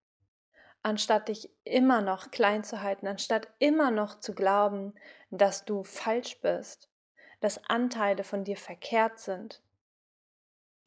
anstatt 0.82 1.28
dich 1.28 1.50
immer 1.64 2.00
noch 2.00 2.30
klein 2.30 2.64
zu 2.64 2.80
halten, 2.80 3.06
anstatt 3.06 3.48
immer 3.58 3.90
noch 3.90 4.20
zu 4.20 4.34
glauben, 4.34 4.94
dass 5.30 5.64
du 5.64 5.82
falsch 5.82 6.40
bist, 6.40 6.88
dass 7.40 7.64
Anteile 7.68 8.24
von 8.24 8.44
dir 8.44 8.56
verkehrt 8.56 9.18
sind. 9.18 9.60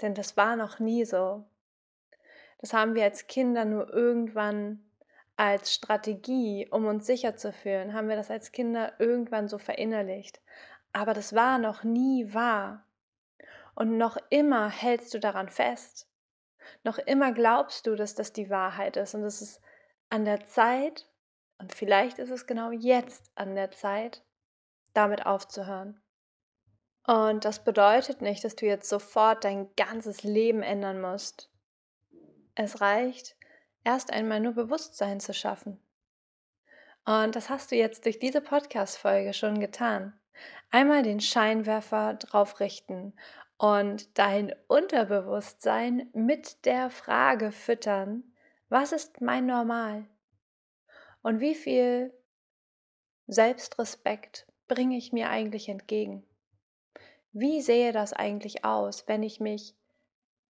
Denn 0.02 0.16
das 0.16 0.36
war 0.36 0.56
noch 0.56 0.80
nie 0.80 1.06
so. 1.06 1.46
Das 2.62 2.74
haben 2.74 2.96
wir 2.96 3.04
als 3.04 3.28
Kinder 3.28 3.66
nur 3.66 3.92
irgendwann 3.92 4.86
als 5.36 5.74
Strategie, 5.74 6.68
um 6.70 6.86
uns 6.86 7.08
sicher 7.08 7.36
zu 7.36 7.52
fühlen, 7.52 7.94
haben 7.94 8.10
wir 8.10 8.16
das 8.16 8.30
als 8.30 8.52
Kinder 8.52 8.94
irgendwann 9.00 9.48
so 9.48 9.58
verinnerlicht. 9.58 10.40
Aber 10.94 11.14
das 11.14 11.34
war 11.34 11.58
noch 11.58 11.84
nie 11.84 12.34
wahr. 12.34 12.86
Und 13.74 13.98
noch 13.98 14.18
immer 14.30 14.70
hältst 14.70 15.14
du 15.14 15.20
daran 15.20 15.50
fest. 15.50 16.08
Noch 16.84 16.98
immer 17.00 17.32
glaubst 17.32 17.88
du, 17.88 17.96
dass 17.96 18.14
das 18.14 18.34
die 18.34 18.50
Wahrheit 18.50 18.98
ist. 18.98 19.16
Und 19.16 19.24
es 19.24 19.42
ist 19.42 19.62
an 20.10 20.26
der 20.26 20.46
Zeit, 20.46 21.08
und 21.58 21.74
vielleicht 21.74 22.20
ist 22.20 22.30
es 22.30 22.46
genau 22.46 22.72
jetzt 22.72 23.32
an 23.36 23.56
der 23.56 23.72
Zeit, 23.72 24.24
damit 24.94 25.26
aufzuhören. 25.26 26.02
Und 27.08 27.46
das 27.46 27.64
bedeutet 27.64 28.22
nicht, 28.22 28.44
dass 28.44 28.56
du 28.56 28.66
jetzt 28.66 28.90
sofort 28.90 29.44
dein 29.44 29.74
ganzes 29.76 30.24
Leben 30.24 30.62
ändern 30.62 31.02
musst. 31.02 31.51
Es 32.56 32.82
reicht, 32.82 33.36
erst 33.84 34.12
einmal 34.12 34.40
nur 34.40 34.54
Bewusstsein 34.54 35.20
zu 35.20 35.34
schaffen. 35.34 35.80
Und 37.06 37.36
das 37.36 37.50
hast 37.50 37.72
du 37.72 37.76
jetzt 37.76 38.06
durch 38.06 38.20
diese 38.20 38.42
Podcast-Folge 38.42 39.34
schon 39.34 39.60
getan. 39.60 40.14
Einmal 40.70 41.04
den 41.04 41.20
Scheinwerfer 41.20 42.14
drauf 42.16 42.60
richten 42.60 43.14
und 43.58 44.18
dein 44.18 44.54
Unterbewusstsein 44.68 46.10
mit 46.14 46.66
der 46.66 46.90
Frage 46.90 47.52
füttern, 47.52 48.24
was 48.70 48.92
ist 48.92 49.22
mein 49.22 49.46
Normal? 49.46 50.06
Und 51.22 51.40
wie 51.40 51.56
viel 51.56 52.14
Selbstrespekt 53.28 54.48
bringe 54.68 54.98
ich 54.98 55.12
mir 55.12 55.30
eigentlich 55.30 55.70
entgegen? 55.70 56.26
Wie 57.34 57.62
sehe 57.62 57.92
das 57.92 58.14
eigentlich 58.14 58.66
aus, 58.66 59.08
wenn 59.08 59.24
ich 59.24 59.40
mich 59.40 59.76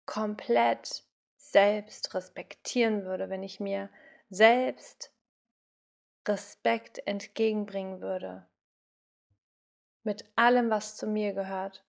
komplett 0.05 1.03
selbst 1.41 2.13
respektieren 2.13 3.03
würde, 3.03 3.29
wenn 3.29 3.43
ich 3.43 3.59
mir 3.59 3.89
selbst 4.29 5.11
Respekt 6.27 7.05
entgegenbringen 7.07 7.99
würde. 7.99 8.45
Mit 10.03 10.25
allem, 10.35 10.69
was 10.69 10.95
zu 10.95 11.07
mir 11.07 11.33
gehört. 11.33 11.83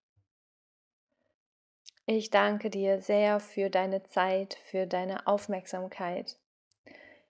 Ich 2.06 2.30
danke 2.30 2.70
dir 2.70 2.98
sehr 2.98 3.40
für 3.40 3.70
deine 3.70 4.02
Zeit, 4.02 4.54
für 4.64 4.86
deine 4.86 5.26
Aufmerksamkeit. 5.26 6.38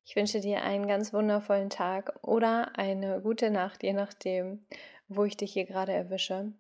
Ich 0.04 0.16
wünsche 0.16 0.40
dir 0.40 0.62
einen 0.62 0.86
ganz 0.86 1.12
wundervollen 1.12 1.70
Tag 1.70 2.18
oder 2.22 2.78
eine 2.78 3.20
gute 3.20 3.50
Nacht, 3.50 3.82
je 3.82 3.92
nachdem, 3.92 4.64
wo 5.08 5.24
ich 5.24 5.36
dich 5.36 5.52
hier 5.52 5.66
gerade 5.66 5.92
erwische. 5.92 6.52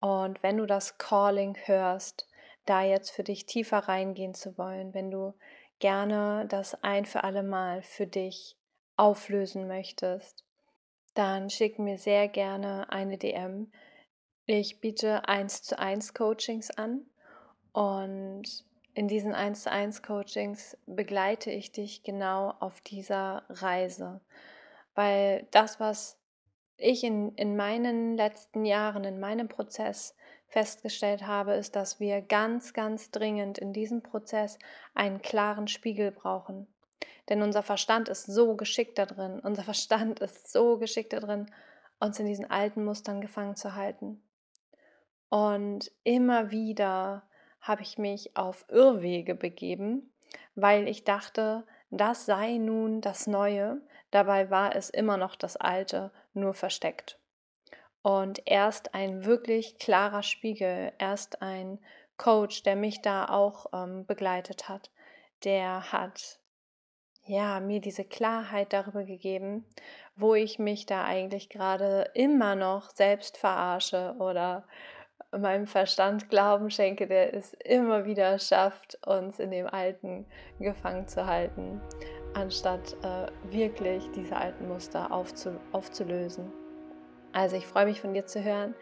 Und 0.00 0.42
wenn 0.42 0.58
du 0.58 0.66
das 0.66 0.98
Calling 0.98 1.56
hörst, 1.64 2.28
da 2.68 2.82
jetzt 2.82 3.10
für 3.10 3.24
dich 3.24 3.46
tiefer 3.46 3.78
reingehen 3.78 4.34
zu 4.34 4.58
wollen, 4.58 4.94
wenn 4.94 5.10
du 5.10 5.34
gerne 5.78 6.46
das 6.48 6.82
ein 6.82 7.06
für 7.06 7.24
alle 7.24 7.42
Mal 7.42 7.82
für 7.82 8.06
dich 8.06 8.56
auflösen 8.96 9.68
möchtest, 9.68 10.44
dann 11.14 11.50
schick 11.50 11.78
mir 11.78 11.98
sehr 11.98 12.28
gerne 12.28 12.90
eine 12.90 13.18
DM. 13.18 13.70
Ich 14.46 14.80
biete 14.80 15.28
1 15.28 15.62
zu 15.62 15.78
1 15.78 16.14
Coachings 16.14 16.70
an 16.70 17.06
und 17.72 18.64
in 18.94 19.08
diesen 19.08 19.34
1 19.34 19.62
zu 19.62 19.70
1 19.70 20.02
Coachings 20.02 20.76
begleite 20.86 21.50
ich 21.50 21.70
dich 21.70 22.02
genau 22.02 22.54
auf 22.58 22.80
dieser 22.80 23.44
Reise. 23.48 24.20
Weil 24.94 25.46
das, 25.52 25.78
was 25.78 26.18
ich 26.76 27.04
in, 27.04 27.34
in 27.34 27.56
meinen 27.56 28.16
letzten 28.16 28.64
Jahren, 28.64 29.04
in 29.04 29.20
meinem 29.20 29.48
Prozess 29.48 30.16
festgestellt 30.48 31.26
habe, 31.26 31.52
ist, 31.54 31.76
dass 31.76 32.00
wir 32.00 32.22
ganz, 32.22 32.72
ganz 32.72 33.10
dringend 33.10 33.58
in 33.58 33.72
diesem 33.72 34.02
Prozess 34.02 34.58
einen 34.94 35.20
klaren 35.20 35.68
Spiegel 35.68 36.10
brauchen. 36.10 36.66
Denn 37.28 37.42
unser 37.42 37.62
Verstand 37.62 38.08
ist 38.08 38.26
so 38.26 38.56
geschickt 38.56 38.98
da 38.98 39.06
drin, 39.06 39.40
unser 39.42 39.62
Verstand 39.62 40.20
ist 40.20 40.50
so 40.50 40.78
geschickt 40.78 41.12
da 41.12 41.20
drin, 41.20 41.50
uns 42.00 42.18
in 42.18 42.26
diesen 42.26 42.50
alten 42.50 42.84
Mustern 42.84 43.20
gefangen 43.20 43.56
zu 43.56 43.74
halten. 43.74 44.22
Und 45.28 45.92
immer 46.04 46.50
wieder 46.50 47.22
habe 47.60 47.82
ich 47.82 47.98
mich 47.98 48.36
auf 48.36 48.64
Irrwege 48.68 49.34
begeben, 49.34 50.12
weil 50.54 50.88
ich 50.88 51.04
dachte, 51.04 51.66
das 51.90 52.24
sei 52.24 52.56
nun 52.56 53.00
das 53.00 53.26
Neue, 53.26 53.82
dabei 54.10 54.50
war 54.50 54.74
es 54.74 54.88
immer 54.88 55.16
noch 55.16 55.36
das 55.36 55.56
Alte, 55.56 56.10
nur 56.32 56.54
versteckt. 56.54 57.18
Und 58.02 58.42
erst 58.46 58.94
ein 58.94 59.24
wirklich 59.24 59.78
klarer 59.78 60.22
Spiegel, 60.22 60.92
erst 60.98 61.42
ein 61.42 61.78
Coach, 62.16 62.62
der 62.62 62.76
mich 62.76 63.00
da 63.02 63.28
auch 63.28 63.66
ähm, 63.72 64.06
begleitet 64.06 64.68
hat, 64.68 64.90
der 65.44 65.92
hat 65.92 66.40
ja 67.24 67.60
mir 67.60 67.80
diese 67.80 68.04
Klarheit 68.04 68.72
darüber 68.72 69.04
gegeben, 69.04 69.64
wo 70.16 70.34
ich 70.34 70.58
mich 70.58 70.86
da 70.86 71.04
eigentlich 71.04 71.48
gerade 71.48 72.10
immer 72.14 72.54
noch 72.54 72.90
selbst 72.90 73.36
verarsche 73.36 74.14
oder 74.18 74.66
meinem 75.30 75.66
Verstand 75.66 76.30
Glauben 76.30 76.70
schenke, 76.70 77.06
der 77.06 77.34
es 77.34 77.52
immer 77.54 78.06
wieder 78.06 78.38
schafft, 78.38 78.98
uns 79.06 79.38
in 79.38 79.50
dem 79.50 79.66
Alten 79.66 80.26
gefangen 80.58 81.06
zu 81.06 81.26
halten, 81.26 81.80
anstatt 82.34 82.96
äh, 83.02 83.26
wirklich 83.52 84.10
diese 84.12 84.36
alten 84.36 84.68
Muster 84.68 85.12
aufzu 85.12 85.60
aufzulösen. 85.72 86.50
Also 87.32 87.56
ich 87.56 87.66
freue 87.66 87.86
mich 87.86 88.00
von 88.00 88.14
dir 88.14 88.26
zu 88.26 88.42
hören. 88.42 88.74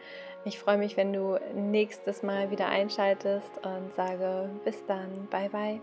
Ich 0.44 0.58
freue 0.58 0.78
mich, 0.78 0.96
wenn 0.96 1.12
du 1.12 1.38
nächstes 1.54 2.22
Mal 2.22 2.50
wieder 2.50 2.68
einschaltest 2.68 3.50
und 3.64 3.92
sage 3.94 4.48
bis 4.64 4.84
dann. 4.86 5.26
Bye 5.30 5.48
bye. 5.48 5.80